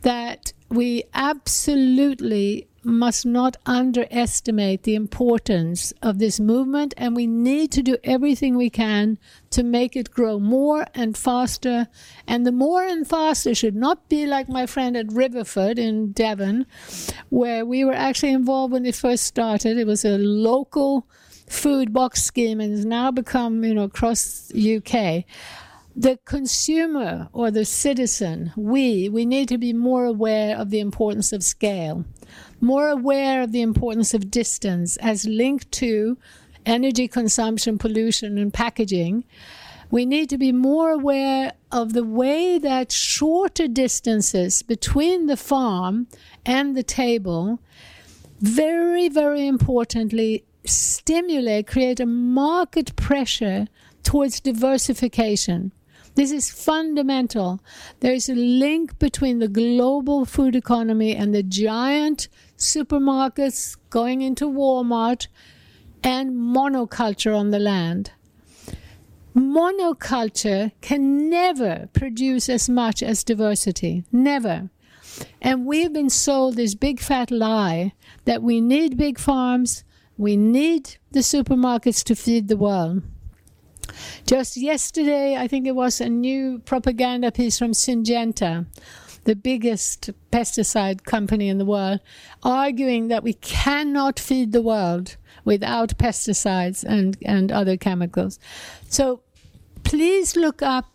that 0.03 0.53
we 0.69 1.05
absolutely 1.15 2.69
must 2.85 3.25
not 3.27 3.57
underestimate 3.67 4.83
the 4.83 4.95
importance 4.95 5.93
of 6.03 6.19
this 6.19 6.39
movement, 6.39 6.95
and 6.97 7.17
we 7.17 7.27
need 7.27 7.73
to 7.73 7.83
do 7.83 7.97
everything 8.05 8.57
we 8.57 8.71
can 8.71 9.19
to 9.51 9.63
make 9.63 9.97
it 9.97 10.11
grow 10.11 10.39
more 10.39 10.87
and 10.95 11.17
faster. 11.17 11.89
And 12.27 12.47
the 12.47 12.53
more 12.53 12.85
and 12.85 13.07
faster 13.07 13.55
should 13.55 13.77
not 13.77 14.09
be 14.09 14.27
like 14.27 14.49
my 14.49 14.67
friend 14.67 14.97
at 14.97 15.07
Riverford 15.09 15.79
in 15.79 16.13
Devon, 16.13 16.67
where 17.31 17.65
we 17.65 17.85
were 17.85 17.95
actually 17.95 18.33
involved 18.33 18.73
when 18.73 18.87
it 18.87 18.95
first 18.95 19.25
started. 19.25 19.79
It 19.79 19.87
was 19.87 20.05
a 20.05 20.19
local 20.19 21.07
food 21.49 21.93
box 21.93 22.23
scheme 22.23 22.61
and 22.61 22.73
has 22.73 22.85
now 22.85 23.11
become, 23.11 23.65
you 23.65 23.75
know, 23.75 23.85
across 23.85 24.51
UK 24.55 25.25
the 25.97 26.19
consumer 26.25 27.29
or 27.33 27.51
the 27.51 27.65
citizen, 27.65 28.53
we, 28.57 29.09
we 29.09 29.25
need 29.25 29.49
to 29.49 29.59
be 29.59 29.73
more 29.73 30.05
aware 30.05 30.57
of 30.57 30.71
the 30.71 30.81
importance 30.81 31.33
of 31.33 31.45
scale 31.45 32.05
more 32.65 32.89
aware 32.89 33.43
of 33.43 33.53
the 33.53 33.63
importance 33.63 34.15
of 34.15 34.31
distance 34.31 34.97
as 34.97 35.27
linked 35.27 35.71
to 35.73 36.17
energy 36.67 37.07
consumption, 37.07 37.79
pollution, 37.79 38.39
and 38.39 38.53
packaging. 38.53 39.25
We 39.91 40.07
need 40.07 40.31
to 40.31 40.39
be 40.39 40.51
more 40.51 40.91
aware 40.91 41.53
of 41.71 41.93
the 41.93 42.05
way 42.05 42.59
that 42.59 42.91
shorter 42.91 43.69
distances 43.69 44.63
between 44.63 45.27
the 45.27 45.37
farm 45.37 46.09
and 46.45 46.77
the 46.77 46.83
table, 46.83 47.61
very, 48.41 49.09
very 49.09 49.47
importantly, 49.47 50.45
stimulate, 50.65 51.67
create 51.67 52.01
a 52.01 52.07
market 52.07 52.97
pressure 52.97 53.69
towards 54.03 54.41
diversification. 54.41 55.71
This 56.15 56.31
is 56.31 56.51
fundamental. 56.51 57.61
There 57.99 58.13
is 58.13 58.29
a 58.29 58.35
link 58.35 58.99
between 59.01 59.41
the 59.41 59.49
global 59.49 60.25
food 60.25 60.55
economy 60.55 61.17
and 61.17 61.35
the 61.35 61.43
giant 61.43 62.29
supermarkets 62.57 63.77
going 63.91 64.23
into 64.23 64.47
Walmart 64.47 65.27
and 66.05 66.33
monoculture 66.33 67.37
on 67.37 67.51
the 67.51 67.59
land. 67.59 68.13
Monoculture 69.35 70.71
can 70.81 71.29
never 71.29 71.89
produce 71.93 72.49
as 72.49 72.69
much 72.69 73.03
as 73.03 73.25
diversity. 73.25 74.05
Never. 74.13 74.71
And 75.43 75.67
we've 75.67 75.93
been 75.93 76.11
sold 76.11 76.55
this 76.55 76.77
big 76.77 77.01
fat 77.01 77.33
lie 77.33 77.95
that 78.25 78.43
we 78.43 78.61
need 78.61 78.97
big 78.97 79.19
farms, 79.19 79.83
we 80.17 80.37
need 80.37 80.97
the 81.11 81.21
supermarkets 81.21 82.05
to 82.05 82.15
feed 82.15 82.47
the 82.47 82.57
world. 82.57 83.03
Just 84.27 84.57
yesterday, 84.57 85.37
I 85.37 85.49
think 85.49 85.67
it 85.67 85.75
was 85.75 86.01
a 86.01 86.09
new 86.09 86.59
propaganda 86.61 87.31
piece 87.31 87.59
from 87.59 87.73
Syngenta, 87.73 88.67
the 89.25 89.37
biggest 89.37 90.11
pesticide 90.31 91.05
company 91.05 91.49
in 91.49 91.59
the 91.59 91.65
world, 91.65 92.01
arguing 92.43 93.09
that 93.09 93.23
we 93.23 93.35
cannot 93.35 94.19
feed 94.19 94.53
the 94.53 94.63
world 94.63 95.17
without 95.45 95.97
pesticides 95.99 96.85
and, 96.85 97.17
and 97.25 97.51
other 97.51 97.77
chemicals. 97.77 98.39
So 98.89 99.23
please 99.83 100.37
look 100.37 100.63
up 100.63 100.94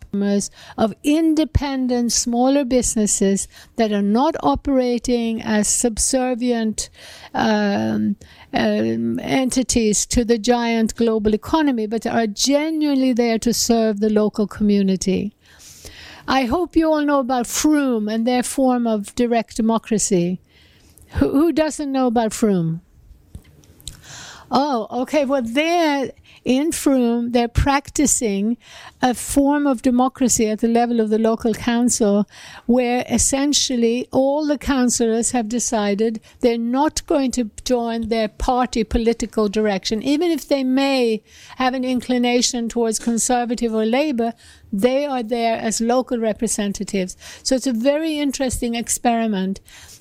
of 0.77 0.93
independent 1.03 2.11
smaller 2.11 2.65
businesses 2.65 3.47
that 3.75 3.91
are 3.91 4.01
not 4.01 4.35
operating 4.41 5.41
as 5.41 5.67
subservient 5.67 6.89
um, 7.33 8.15
um, 8.53 9.19
entities 9.19 10.05
to 10.07 10.25
the 10.25 10.37
giant 10.37 10.95
global 10.95 11.33
economy, 11.33 11.87
but 11.87 12.07
are 12.07 12.27
genuinely 12.27 13.13
there 13.13 13.39
to 13.39 13.53
serve 13.53 13.99
the 13.99 14.09
local 14.09 14.47
community. 14.47 15.33
I 16.27 16.45
hope 16.45 16.75
you 16.75 16.91
all 16.91 17.01
know 17.01 17.19
about 17.19 17.47
Frome 17.47 18.07
and 18.07 18.25
their 18.25 18.43
form 18.43 18.85
of 18.85 19.15
direct 19.15 19.55
democracy. 19.55 20.39
Who, 21.15 21.31
who 21.31 21.51
doesn't 21.51 21.91
know 21.91 22.07
about 22.07 22.33
Frome? 22.33 22.81
Oh, 24.51 24.87
okay. 25.01 25.25
Well, 25.25 25.41
there 25.43 26.11
in 26.49 26.71
Frome, 26.71 27.31
they're 27.33 27.47
practicing 27.47 28.57
a 29.03 29.13
form 29.13 29.67
of 29.67 29.83
democracy 29.83 30.47
at 30.47 30.61
the 30.61 30.67
level 30.67 30.99
of 30.99 31.11
the 31.11 31.19
local 31.19 31.53
council, 31.53 32.27
where 32.65 33.05
essentially 33.07 34.07
all 34.11 34.47
the 34.47 34.57
councillors 34.57 35.29
have 35.29 35.47
decided 35.47 36.19
they're 36.39 36.57
not 36.57 37.05
going 37.05 37.29
to 37.29 37.51
join 37.65 38.09
their 38.09 38.27
party 38.27 38.83
political 38.83 39.47
direction, 39.47 40.01
even 40.01 40.31
if 40.31 40.47
they 40.47 40.63
may 40.63 41.21
have 41.57 41.75
an 41.75 41.85
inclination 41.85 42.67
towards 42.67 42.97
conservative 42.97 43.71
or 43.71 43.85
labor. 43.85 44.33
They 44.73 45.05
are 45.05 45.21
there 45.21 45.55
as 45.55 45.79
local 45.79 46.17
representatives. 46.17 47.15
So 47.43 47.55
it's 47.55 47.67
a 47.67 47.73
very 47.73 48.17
interesting 48.17 48.73
experiment 48.73 49.59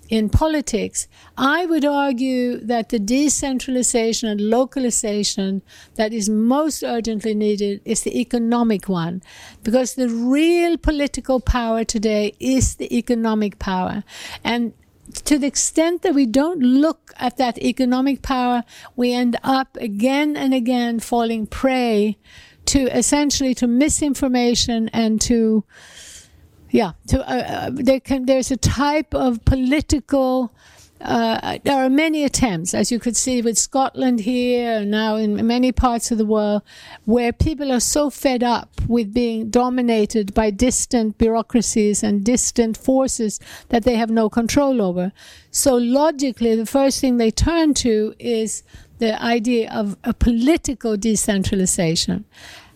in 0.08 0.28
politics, 0.30 1.06
I 1.36 1.66
would 1.66 1.84
argue 1.84 2.58
that 2.60 2.88
the 2.88 2.98
decentralization 2.98 4.28
and 4.28 4.40
localization 4.40 5.62
that 5.96 6.12
is 6.12 6.28
most 6.28 6.82
urgently 6.82 7.34
needed 7.34 7.82
is 7.84 8.02
the 8.02 8.18
economic 8.18 8.88
one. 8.88 9.22
Because 9.62 9.94
the 9.94 10.08
real 10.08 10.78
political 10.78 11.40
power 11.40 11.84
today 11.84 12.34
is 12.40 12.76
the 12.76 12.96
economic 12.96 13.58
power. 13.58 14.02
And 14.42 14.72
to 15.24 15.38
the 15.38 15.46
extent 15.46 16.02
that 16.02 16.14
we 16.14 16.26
don't 16.26 16.60
look 16.60 17.12
at 17.18 17.36
that 17.36 17.58
economic 17.58 18.22
power, 18.22 18.64
we 18.96 19.12
end 19.12 19.38
up 19.42 19.76
again 19.80 20.36
and 20.36 20.54
again 20.54 21.00
falling 21.00 21.46
prey 21.46 22.18
to 22.66 22.80
essentially 22.96 23.54
to 23.54 23.66
misinformation 23.66 24.88
and 24.92 25.20
to 25.22 25.64
yeah, 26.70 26.92
so 27.06 27.20
uh, 27.20 27.22
uh, 27.22 27.70
there 27.72 28.00
can, 28.00 28.26
there's 28.26 28.50
a 28.50 28.56
type 28.56 29.14
of 29.14 29.44
political. 29.44 30.52
Uh, 31.00 31.58
there 31.62 31.76
are 31.76 31.88
many 31.88 32.24
attempts, 32.24 32.74
as 32.74 32.90
you 32.90 32.98
could 32.98 33.16
see 33.16 33.40
with 33.40 33.56
Scotland 33.56 34.20
here, 34.20 34.84
now 34.84 35.14
in 35.14 35.46
many 35.46 35.70
parts 35.70 36.10
of 36.10 36.18
the 36.18 36.26
world, 36.26 36.60
where 37.04 37.32
people 37.32 37.70
are 37.70 37.78
so 37.80 38.10
fed 38.10 38.42
up 38.42 38.68
with 38.88 39.14
being 39.14 39.48
dominated 39.48 40.34
by 40.34 40.50
distant 40.50 41.16
bureaucracies 41.16 42.02
and 42.02 42.24
distant 42.24 42.76
forces 42.76 43.38
that 43.68 43.84
they 43.84 43.94
have 43.94 44.10
no 44.10 44.28
control 44.28 44.82
over. 44.82 45.12
So 45.52 45.76
logically, 45.76 46.56
the 46.56 46.66
first 46.66 47.00
thing 47.00 47.16
they 47.16 47.30
turn 47.30 47.74
to 47.74 48.14
is 48.18 48.64
the 48.98 49.22
idea 49.22 49.70
of 49.72 49.96
a 50.02 50.12
political 50.12 50.96
decentralization. 50.96 52.24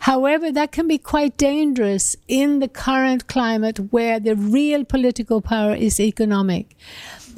However, 0.02 0.50
that 0.50 0.72
can 0.72 0.88
be 0.88 0.98
quite 0.98 1.36
dangerous 1.36 2.16
in 2.26 2.58
the 2.58 2.66
current 2.66 3.28
climate 3.28 3.92
where 3.92 4.18
the 4.18 4.34
real 4.34 4.84
political 4.84 5.40
power 5.40 5.76
is 5.76 6.00
economic. 6.00 6.76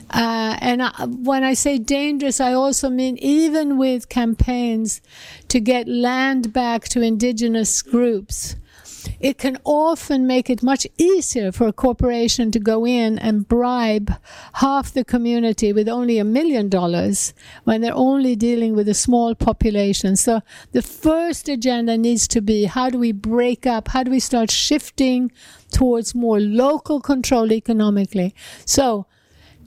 Uh, 0.09 0.57
and 0.63 0.83
I, 0.83 1.05
when 1.05 1.45
I 1.45 1.53
say 1.53 1.77
dangerous, 1.77 2.41
I 2.41 2.55
also 2.55 2.89
mean 2.89 3.19
even 3.19 3.77
with 3.77 4.09
campaigns 4.09 5.03
to 5.49 5.61
get 5.61 5.87
land 5.87 6.55
back 6.55 6.89
to 6.89 7.03
indigenous 7.03 7.83
groups 7.83 8.57
it 9.21 9.39
can 9.39 9.59
often 9.65 10.27
make 10.27 10.51
it 10.51 10.63
much 10.63 10.87
easier 10.99 11.53
for 11.53 11.69
a 11.69 11.73
corporation 11.73 12.51
to 12.51 12.59
go 12.59 12.87
in 12.87 13.19
and 13.19 13.49
bribe 13.49 14.13
half 14.55 14.93
the 14.93 15.05
community 15.05 15.73
with 15.73 15.89
only 15.89 16.19
a 16.19 16.25
million 16.25 16.69
dollars 16.69 17.35
when 17.65 17.81
they're 17.81 17.95
only 17.95 18.37
dealing 18.37 18.75
with 18.75 18.89
a 18.89 18.95
small 18.95 19.35
population. 19.35 20.17
So 20.17 20.41
the 20.73 20.83
first 20.83 21.49
agenda 21.49 21.97
needs 21.97 22.29
to 22.29 22.41
be 22.41 22.65
how 22.65 22.91
do 22.91 22.99
we 22.99 23.13
break 23.13 23.67
up? 23.67 23.89
How 23.89 24.03
do 24.03 24.11
we 24.11 24.21
start 24.21 24.51
shifting 24.51 25.33
towards 25.71 26.15
more 26.15 26.41
local 26.41 27.01
control 27.01 27.53
economically? 27.53 28.35
So 28.65 29.07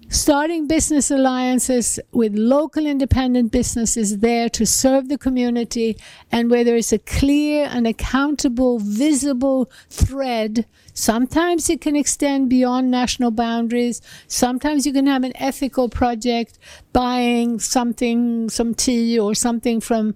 starting 0.10 0.68
business 0.68 1.12
alliances 1.12 2.00
with 2.12 2.34
local 2.34 2.86
independent 2.86 3.52
businesses 3.52 4.20
there 4.20 4.48
to 4.48 4.66
serve 4.66 5.10
the 5.10 5.18
community 5.18 5.98
and 6.32 6.50
where 6.50 6.64
there 6.64 6.78
is 6.78 6.94
a 6.94 7.00
clear 7.00 7.68
and 7.70 7.86
accountable, 7.86 8.80
visible 8.80 9.70
thread. 9.90 10.66
Sometimes 10.94 11.70
it 11.70 11.82
can 11.82 11.96
extend 11.96 12.50
beyond 12.50 12.90
national 12.90 13.32
boundaries. 13.32 14.02
Sometimes 14.28 14.86
you 14.86 14.94
can 14.94 15.08
have 15.08 15.24
an 15.24 15.34
ethical 15.36 15.90
project 15.90 16.58
buying 16.94 17.60
something, 17.60 18.50
some 18.50 18.74
tea 18.74 19.20
or 19.20 19.36
something 19.36 19.80
from 19.82 20.16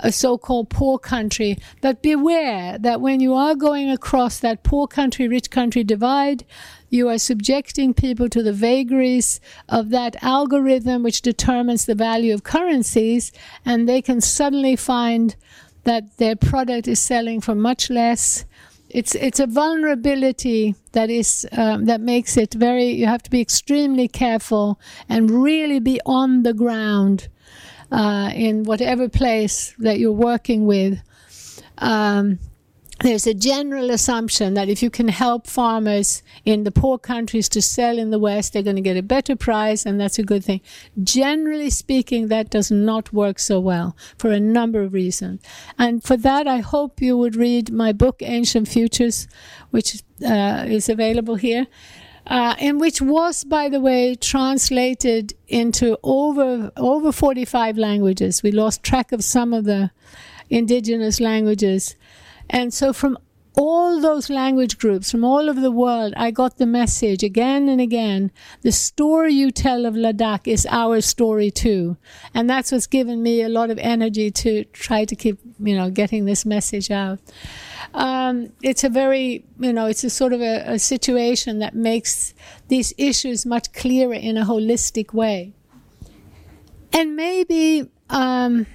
a 0.00 0.12
so-called 0.12 0.68
poor 0.68 0.98
country. 0.98 1.56
But 1.80 2.02
beware 2.02 2.76
that 2.78 3.00
when 3.00 3.20
you 3.20 3.34
are 3.34 3.54
going 3.54 3.88
across 3.90 4.40
that 4.40 4.64
poor 4.64 4.86
country, 4.86 5.28
rich 5.28 5.50
country 5.50 5.84
divide, 5.84 6.44
you 6.90 7.08
are 7.08 7.18
subjecting 7.18 7.94
people 7.94 8.28
to 8.28 8.42
the 8.42 8.52
vagaries 8.52 9.40
of 9.68 9.90
that 9.90 10.22
algorithm 10.22 11.02
which 11.02 11.22
determines 11.22 11.84
the 11.84 11.94
value 11.94 12.34
of 12.34 12.44
currencies, 12.44 13.32
and 13.64 13.88
they 13.88 14.00
can 14.02 14.20
suddenly 14.20 14.76
find 14.76 15.36
that 15.84 16.16
their 16.18 16.36
product 16.36 16.88
is 16.88 17.00
selling 17.00 17.40
for 17.40 17.54
much 17.54 17.90
less. 17.90 18.44
It's 18.90 19.14
it's 19.14 19.38
a 19.38 19.46
vulnerability 19.46 20.74
that 20.92 21.10
is 21.10 21.46
um, 21.52 21.84
that 21.84 22.00
makes 22.00 22.36
it 22.36 22.54
very. 22.54 22.86
You 22.90 23.06
have 23.06 23.22
to 23.22 23.30
be 23.30 23.40
extremely 23.40 24.08
careful 24.08 24.80
and 25.08 25.30
really 25.30 25.78
be 25.78 26.00
on 26.06 26.42
the 26.42 26.54
ground 26.54 27.28
uh, 27.92 28.30
in 28.34 28.64
whatever 28.64 29.08
place 29.08 29.74
that 29.78 29.98
you're 29.98 30.12
working 30.12 30.66
with. 30.66 31.00
Um, 31.78 32.38
there's 33.00 33.26
a 33.28 33.34
general 33.34 33.90
assumption 33.90 34.54
that 34.54 34.68
if 34.68 34.82
you 34.82 34.90
can 34.90 35.08
help 35.08 35.46
farmers 35.46 36.22
in 36.44 36.64
the 36.64 36.72
poor 36.72 36.98
countries 36.98 37.48
to 37.50 37.62
sell 37.62 37.96
in 37.96 38.10
the 38.10 38.18
West, 38.18 38.52
they're 38.52 38.62
going 38.62 38.76
to 38.76 38.82
get 38.82 38.96
a 38.96 39.02
better 39.02 39.36
price, 39.36 39.86
and 39.86 40.00
that's 40.00 40.18
a 40.18 40.24
good 40.24 40.44
thing. 40.44 40.60
Generally 41.02 41.70
speaking, 41.70 42.26
that 42.28 42.50
does 42.50 42.70
not 42.70 43.12
work 43.12 43.38
so 43.38 43.60
well 43.60 43.96
for 44.18 44.32
a 44.32 44.40
number 44.40 44.82
of 44.82 44.92
reasons. 44.92 45.40
And 45.78 46.02
for 46.02 46.16
that, 46.16 46.48
I 46.48 46.58
hope 46.58 47.00
you 47.00 47.16
would 47.16 47.36
read 47.36 47.70
my 47.70 47.92
book, 47.92 48.20
Ancient 48.20 48.66
Futures, 48.66 49.28
which 49.70 50.02
uh, 50.24 50.64
is 50.66 50.88
available 50.88 51.36
here. 51.36 51.68
Uh, 52.26 52.54
and 52.58 52.78
which 52.78 53.00
was, 53.00 53.42
by 53.42 53.70
the 53.70 53.80
way, 53.80 54.14
translated 54.14 55.32
into 55.46 55.96
over 56.02 56.70
over 56.76 57.10
45 57.10 57.78
languages. 57.78 58.42
We 58.42 58.52
lost 58.52 58.82
track 58.82 59.12
of 59.12 59.24
some 59.24 59.54
of 59.54 59.64
the 59.64 59.90
indigenous 60.50 61.20
languages. 61.20 61.96
And 62.50 62.72
so, 62.72 62.92
from 62.92 63.18
all 63.58 64.00
those 64.00 64.30
language 64.30 64.78
groups 64.78 65.10
from 65.10 65.24
all 65.24 65.50
over 65.50 65.60
the 65.60 65.72
world, 65.72 66.14
I 66.16 66.30
got 66.30 66.58
the 66.58 66.66
message 66.66 67.24
again 67.24 67.68
and 67.68 67.80
again. 67.80 68.30
The 68.62 68.70
story 68.70 69.34
you 69.34 69.50
tell 69.50 69.84
of 69.84 69.94
Ladakh 69.94 70.46
is 70.46 70.64
our 70.70 71.00
story 71.00 71.50
too. 71.50 71.96
And 72.32 72.48
that's 72.48 72.70
what's 72.70 72.86
given 72.86 73.20
me 73.20 73.42
a 73.42 73.48
lot 73.48 73.70
of 73.70 73.78
energy 73.78 74.30
to 74.30 74.64
try 74.66 75.04
to 75.04 75.16
keep, 75.16 75.40
you 75.58 75.76
know, 75.76 75.90
getting 75.90 76.24
this 76.24 76.46
message 76.46 76.90
out. 76.92 77.18
Um, 77.94 78.52
it's 78.62 78.84
a 78.84 78.88
very, 78.88 79.44
you 79.58 79.72
know, 79.72 79.86
it's 79.86 80.04
a 80.04 80.10
sort 80.10 80.32
of 80.32 80.40
a, 80.40 80.74
a 80.74 80.78
situation 80.78 81.58
that 81.58 81.74
makes 81.74 82.34
these 82.68 82.92
issues 82.96 83.44
much 83.44 83.72
clearer 83.72 84.14
in 84.14 84.36
a 84.36 84.44
holistic 84.44 85.12
way. 85.12 85.52
And 86.92 87.16
maybe, 87.16 87.90
um, 88.08 88.66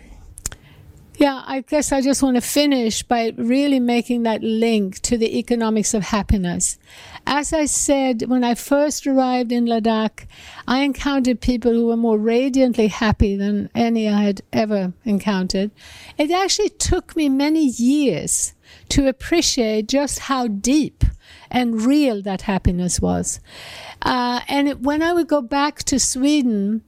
yeah, 1.18 1.44
I 1.46 1.62
guess 1.62 1.92
I 1.92 2.02
just 2.02 2.24
want 2.24 2.36
to 2.36 2.42
finish 2.42 3.04
by 3.04 3.34
really 3.38 3.80
making 3.80 4.24
that 4.24 4.42
link 4.42 5.00
to 5.02 5.18
the 5.18 5.38
economics 5.38 5.94
of 5.94 6.04
happiness. 6.04 6.78
As 7.28 7.54
I 7.54 7.66
said, 7.66 8.24
when 8.24 8.44
I 8.44 8.56
first 8.56 9.06
arrived 9.06 9.52
in 9.52 9.66
Ladakh, 9.66 10.26
I 10.68 10.80
encountered 10.80 11.40
people 11.40 11.72
who 11.72 11.88
were 11.88 11.98
more 11.98 12.18
radiantly 12.18 12.88
happy 12.88 13.36
than 13.36 13.70
any 13.76 14.10
I 14.10 14.24
had 14.24 14.42
ever 14.52 14.94
encountered. 15.06 15.72
It 16.18 16.32
actually 16.32 16.70
took 16.70 17.16
me 17.16 17.30
many 17.30 17.68
years 17.68 18.54
to 18.90 19.08
appreciate 19.08 19.88
just 19.88 20.20
how 20.20 20.48
deep 20.48 21.04
and 21.52 21.84
real 21.84 22.22
that 22.24 22.42
happiness 22.42 23.00
was. 23.00 23.40
Uh, 24.02 24.42
and 24.48 24.68
it, 24.68 24.82
when 24.82 25.02
I 25.02 25.14
would 25.14 25.28
go 25.28 25.42
back 25.42 25.84
to 25.84 26.00
Sweden, 26.00 26.82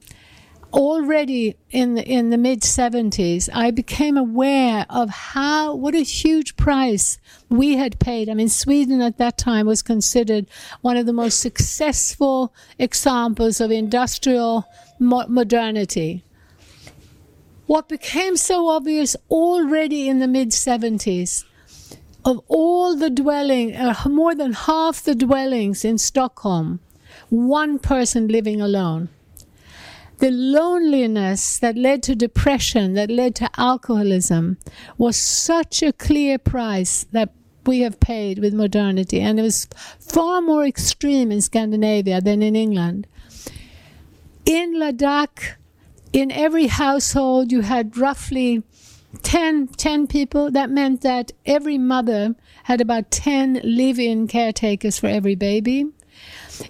already 0.76 1.56
in 1.70 1.94
the, 1.94 2.02
in 2.04 2.28
the 2.28 2.36
mid 2.36 2.60
70s, 2.60 3.48
I 3.52 3.70
became 3.70 4.16
aware 4.18 4.84
of 4.90 5.08
how, 5.08 5.74
what 5.74 5.94
a 5.94 6.02
huge 6.02 6.56
price 6.56 7.18
we 7.48 7.76
had 7.76 7.98
paid. 7.98 8.28
I 8.28 8.34
mean, 8.34 8.50
Sweden 8.50 9.00
at 9.00 9.16
that 9.16 9.38
time 9.38 9.66
was 9.66 9.82
considered 9.82 10.46
one 10.82 10.98
of 10.98 11.06
the 11.06 11.14
most 11.14 11.40
successful 11.40 12.54
examples 12.78 13.60
of 13.60 13.70
industrial 13.70 14.68
mo- 14.98 15.26
modernity. 15.28 16.24
What 17.66 17.88
became 17.88 18.36
so 18.36 18.68
obvious 18.68 19.16
already 19.30 20.08
in 20.08 20.18
the 20.18 20.28
mid 20.28 20.50
70s 20.50 21.44
of 22.24 22.40
all 22.48 22.96
the 22.96 23.10
dwelling, 23.10 23.74
uh, 23.74 23.94
more 24.08 24.34
than 24.34 24.52
half 24.52 25.02
the 25.02 25.14
dwellings 25.14 25.84
in 25.84 25.96
Stockholm, 25.96 26.80
one 27.30 27.78
person 27.78 28.28
living 28.28 28.60
alone 28.60 29.08
the 30.18 30.30
loneliness 30.30 31.58
that 31.58 31.76
led 31.76 32.02
to 32.04 32.14
depression, 32.14 32.94
that 32.94 33.10
led 33.10 33.34
to 33.36 33.50
alcoholism, 33.58 34.58
was 34.96 35.16
such 35.16 35.82
a 35.82 35.92
clear 35.92 36.38
price 36.38 37.04
that 37.12 37.32
we 37.66 37.80
have 37.80 38.00
paid 38.00 38.38
with 38.38 38.54
modernity. 38.54 39.20
And 39.20 39.38
it 39.38 39.42
was 39.42 39.68
far 39.98 40.40
more 40.40 40.64
extreme 40.64 41.30
in 41.30 41.40
Scandinavia 41.40 42.20
than 42.20 42.42
in 42.42 42.56
England. 42.56 43.06
In 44.44 44.74
Ladakh, 44.74 45.56
in 46.12 46.30
every 46.30 46.68
household, 46.68 47.52
you 47.52 47.62
had 47.62 47.96
roughly 47.96 48.62
10, 49.22 49.68
10 49.68 50.06
people. 50.06 50.50
That 50.50 50.70
meant 50.70 51.02
that 51.02 51.32
every 51.44 51.78
mother 51.78 52.36
had 52.64 52.80
about 52.80 53.10
10 53.10 53.60
live 53.64 53.98
in 53.98 54.28
caretakers 54.28 54.98
for 54.98 55.08
every 55.08 55.34
baby. 55.34 55.86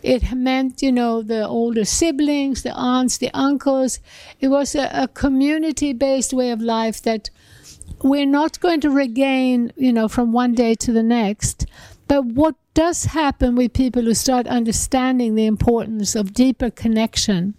It 0.02 0.32
meant, 0.32 0.82
you 0.82 0.92
know, 0.92 1.22
the 1.22 1.46
older 1.46 1.84
siblings, 1.84 2.62
the 2.62 2.72
aunts, 2.72 3.18
the 3.18 3.30
uncles. 3.34 4.00
It 4.40 4.48
was 4.48 4.74
a, 4.74 4.90
a 4.92 5.08
community 5.08 5.92
based 5.92 6.32
way 6.32 6.50
of 6.50 6.60
life 6.60 7.02
that 7.02 7.30
we're 8.02 8.26
not 8.26 8.60
going 8.60 8.80
to 8.82 8.90
regain, 8.90 9.72
you 9.76 9.92
know, 9.92 10.08
from 10.08 10.32
one 10.32 10.54
day 10.54 10.74
to 10.76 10.92
the 10.92 11.02
next. 11.02 11.66
But 12.08 12.24
what 12.24 12.54
does 12.74 13.06
happen 13.06 13.56
with 13.56 13.72
people 13.72 14.02
who 14.02 14.14
start 14.14 14.46
understanding 14.46 15.34
the 15.34 15.46
importance 15.46 16.14
of 16.14 16.32
deeper 16.32 16.70
connection 16.70 17.54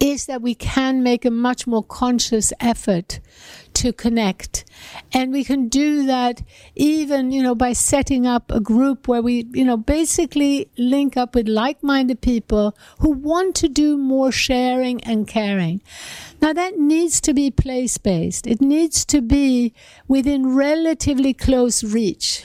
is 0.00 0.26
that 0.26 0.42
we 0.42 0.54
can 0.54 1.02
make 1.02 1.24
a 1.24 1.30
much 1.30 1.66
more 1.66 1.82
conscious 1.82 2.52
effort 2.60 3.20
to 3.78 3.92
connect. 3.92 4.64
And 5.12 5.32
we 5.32 5.44
can 5.44 5.68
do 5.68 6.06
that 6.06 6.42
even, 6.74 7.32
you 7.32 7.42
know, 7.42 7.54
by 7.54 7.72
setting 7.72 8.26
up 8.26 8.50
a 8.50 8.60
group 8.60 9.08
where 9.08 9.22
we, 9.22 9.46
you 9.52 9.64
know, 9.64 9.76
basically 9.76 10.70
link 10.76 11.16
up 11.16 11.34
with 11.34 11.48
like 11.48 11.82
minded 11.82 12.20
people 12.20 12.76
who 12.98 13.10
want 13.10 13.54
to 13.56 13.68
do 13.68 13.96
more 13.96 14.32
sharing 14.32 15.02
and 15.04 15.26
caring. 15.26 15.82
Now, 16.40 16.52
that 16.52 16.78
needs 16.78 17.20
to 17.22 17.34
be 17.34 17.50
place 17.50 17.98
based, 17.98 18.46
it 18.46 18.60
needs 18.60 19.04
to 19.06 19.20
be 19.20 19.72
within 20.06 20.54
relatively 20.54 21.32
close 21.34 21.82
reach. 21.84 22.44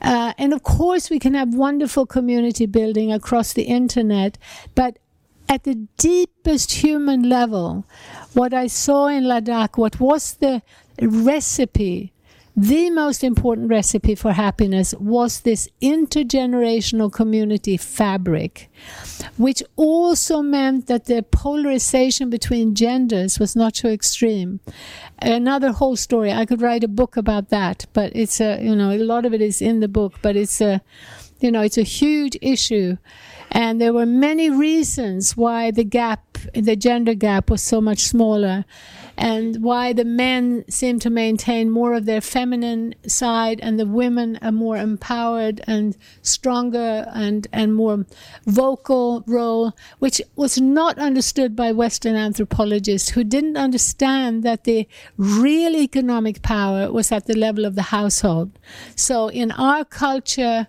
Uh, 0.00 0.32
and 0.38 0.52
of 0.52 0.62
course, 0.62 1.10
we 1.10 1.18
can 1.18 1.34
have 1.34 1.54
wonderful 1.54 2.06
community 2.06 2.66
building 2.66 3.12
across 3.12 3.52
the 3.52 3.64
internet, 3.64 4.38
but 4.74 4.98
at 5.48 5.64
the 5.64 5.86
deepest 5.98 6.72
human 6.72 7.28
level, 7.28 7.84
what 8.34 8.52
I 8.52 8.66
saw 8.66 9.06
in 9.08 9.24
Ladakh, 9.24 9.76
what 9.76 10.00
was 10.00 10.34
the 10.34 10.62
recipe, 11.00 12.12
the 12.58 12.88
most 12.88 13.22
important 13.22 13.68
recipe 13.68 14.14
for 14.14 14.32
happiness 14.32 14.94
was 14.94 15.40
this 15.40 15.68
intergenerational 15.82 17.12
community 17.12 17.76
fabric, 17.76 18.70
which 19.36 19.62
also 19.76 20.40
meant 20.40 20.86
that 20.86 21.04
the 21.04 21.22
polarization 21.22 22.30
between 22.30 22.74
genders 22.74 23.38
was 23.38 23.56
not 23.56 23.76
so 23.76 23.90
extreme. 23.90 24.60
Another 25.20 25.70
whole 25.72 25.96
story. 25.96 26.32
I 26.32 26.46
could 26.46 26.62
write 26.62 26.82
a 26.82 26.88
book 26.88 27.18
about 27.18 27.50
that, 27.50 27.84
but 27.92 28.10
it's 28.16 28.40
a, 28.40 28.58
you 28.62 28.74
know, 28.74 28.90
a 28.90 28.98
lot 29.04 29.26
of 29.26 29.34
it 29.34 29.42
is 29.42 29.60
in 29.60 29.80
the 29.80 29.88
book, 29.88 30.14
but 30.22 30.34
it's 30.34 30.62
a, 30.62 30.80
you 31.40 31.50
know, 31.50 31.62
it's 31.62 31.78
a 31.78 31.82
huge 31.82 32.36
issue. 32.40 32.96
And 33.50 33.80
there 33.80 33.92
were 33.92 34.06
many 34.06 34.50
reasons 34.50 35.36
why 35.36 35.70
the 35.70 35.84
gap, 35.84 36.38
the 36.52 36.76
gender 36.76 37.14
gap, 37.14 37.48
was 37.48 37.62
so 37.62 37.80
much 37.80 38.00
smaller, 38.00 38.64
and 39.16 39.62
why 39.62 39.94
the 39.94 40.04
men 40.04 40.64
seem 40.68 40.98
to 40.98 41.08
maintain 41.08 41.70
more 41.70 41.94
of 41.94 42.04
their 42.04 42.20
feminine 42.20 42.94
side, 43.06 43.60
and 43.62 43.78
the 43.78 43.86
women 43.86 44.38
a 44.42 44.52
more 44.52 44.76
empowered 44.76 45.62
and 45.66 45.96
stronger 46.22 47.06
and, 47.14 47.46
and 47.52 47.74
more 47.74 48.04
vocal 48.44 49.24
role, 49.26 49.74
which 50.00 50.20
was 50.34 50.60
not 50.60 50.98
understood 50.98 51.56
by 51.56 51.72
Western 51.72 52.16
anthropologists 52.16 53.10
who 53.10 53.24
didn't 53.24 53.56
understand 53.56 54.42
that 54.42 54.64
the 54.64 54.86
real 55.16 55.74
economic 55.76 56.42
power 56.42 56.92
was 56.92 57.10
at 57.10 57.26
the 57.26 57.34
level 57.34 57.64
of 57.64 57.74
the 57.74 57.82
household. 57.82 58.58
So 58.96 59.28
in 59.28 59.50
our 59.52 59.84
culture, 59.84 60.66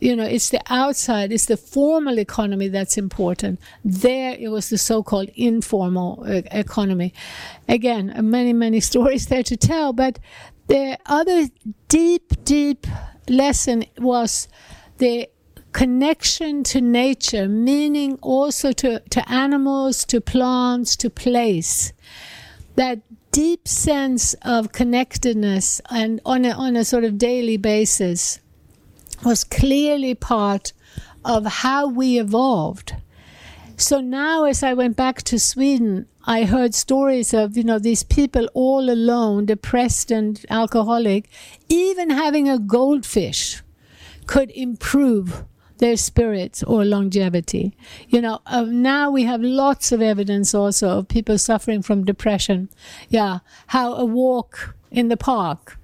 you 0.00 0.16
know, 0.16 0.24
it's 0.24 0.48
the 0.48 0.62
outside, 0.68 1.30
it's 1.30 1.46
the 1.46 1.56
formal 1.56 2.18
economy 2.18 2.68
that's 2.68 2.96
important. 2.96 3.60
There, 3.84 4.34
it 4.38 4.48
was 4.48 4.70
the 4.70 4.78
so-called 4.78 5.28
informal 5.34 6.24
uh, 6.26 6.42
economy. 6.50 7.12
Again, 7.68 8.12
many, 8.30 8.52
many 8.52 8.80
stories 8.90 9.26
there 9.26 9.42
to 9.42 9.56
tell, 9.56 9.92
but 9.92 10.18
the 10.68 10.98
other 11.06 11.48
deep, 11.88 12.44
deep 12.44 12.86
lesson 13.28 13.84
was 13.98 14.48
the 14.98 15.28
connection 15.72 16.64
to 16.64 16.80
nature, 16.80 17.48
meaning 17.48 18.18
also 18.22 18.72
to, 18.72 19.00
to 19.10 19.30
animals, 19.30 20.04
to 20.06 20.20
plants, 20.20 20.96
to 20.96 21.10
place. 21.10 21.92
That 22.76 23.00
deep 23.32 23.68
sense 23.68 24.34
of 24.42 24.72
connectedness 24.72 25.80
and 25.90 26.20
on 26.24 26.44
a, 26.44 26.50
on 26.50 26.76
a 26.76 26.84
sort 26.84 27.04
of 27.04 27.18
daily 27.18 27.56
basis 27.56 28.40
was 29.24 29.44
clearly 29.44 30.14
part 30.14 30.72
of 31.24 31.44
how 31.46 31.86
we 31.86 32.18
evolved. 32.18 32.94
So 33.76 34.00
now, 34.00 34.44
as 34.44 34.62
I 34.62 34.74
went 34.74 34.96
back 34.96 35.22
to 35.22 35.38
Sweden, 35.38 36.06
I 36.24 36.44
heard 36.44 36.74
stories 36.74 37.32
of, 37.32 37.56
you 37.56 37.64
know, 37.64 37.78
these 37.78 38.02
people 38.02 38.48
all 38.52 38.90
alone, 38.90 39.46
depressed 39.46 40.10
and 40.10 40.44
alcoholic, 40.50 41.28
even 41.68 42.10
having 42.10 42.48
a 42.48 42.58
goldfish 42.58 43.62
could 44.26 44.50
improve 44.50 45.44
their 45.78 45.96
spirits 45.96 46.62
or 46.62 46.84
longevity. 46.84 47.74
You 48.08 48.20
know, 48.20 48.40
uh, 48.46 48.66
now 48.68 49.10
we 49.10 49.24
have 49.24 49.40
lots 49.40 49.92
of 49.92 50.02
evidence 50.02 50.54
also 50.54 50.98
of 50.98 51.08
people 51.08 51.38
suffering 51.38 51.80
from 51.80 52.04
depression. 52.04 52.68
Yeah, 53.08 53.38
how 53.68 53.94
a 53.94 54.04
walk 54.04 54.76
in 54.90 55.08
the 55.08 55.16
park 55.16 55.78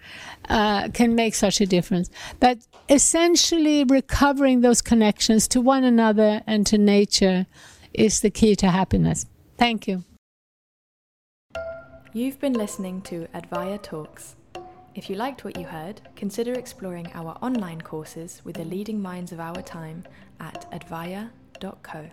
uh, 0.49 0.89
can 0.91 1.15
make 1.15 1.35
such 1.35 1.61
a 1.61 1.67
difference. 1.67 2.11
But 2.41 2.59
essentially, 2.89 3.85
recovering 3.85 4.61
those 4.61 4.83
connections 4.83 5.49
to 5.49 5.61
one 5.61 5.85
another 5.85 6.43
and 6.47 6.67
to 6.67 6.79
nature 6.79 7.47
is 7.93 8.21
the 8.21 8.31
key 8.31 8.55
to 8.57 8.71
happiness. 8.71 9.27
Thank 9.57 9.89
you. 9.89 10.05
You've 12.13 12.41
been 12.41 12.55
listening 12.55 13.03
to 13.03 13.29
Advaya 13.35 13.83
Talks. 13.83 14.37
If 14.95 15.11
you 15.11 15.17
liked 15.17 15.45
what 15.45 15.59
you 15.59 15.67
heard, 15.67 16.01
consider 16.17 16.55
exploring 16.55 17.11
our 17.13 17.37
online 17.43 17.83
courses 17.83 18.41
with 18.45 18.57
the 18.57 18.65
leading 18.65 19.03
minds 19.03 19.33
of 19.33 19.41
our 19.41 19.61
time 19.61 20.05
at 20.41 20.71
advaya.co. 20.73 22.09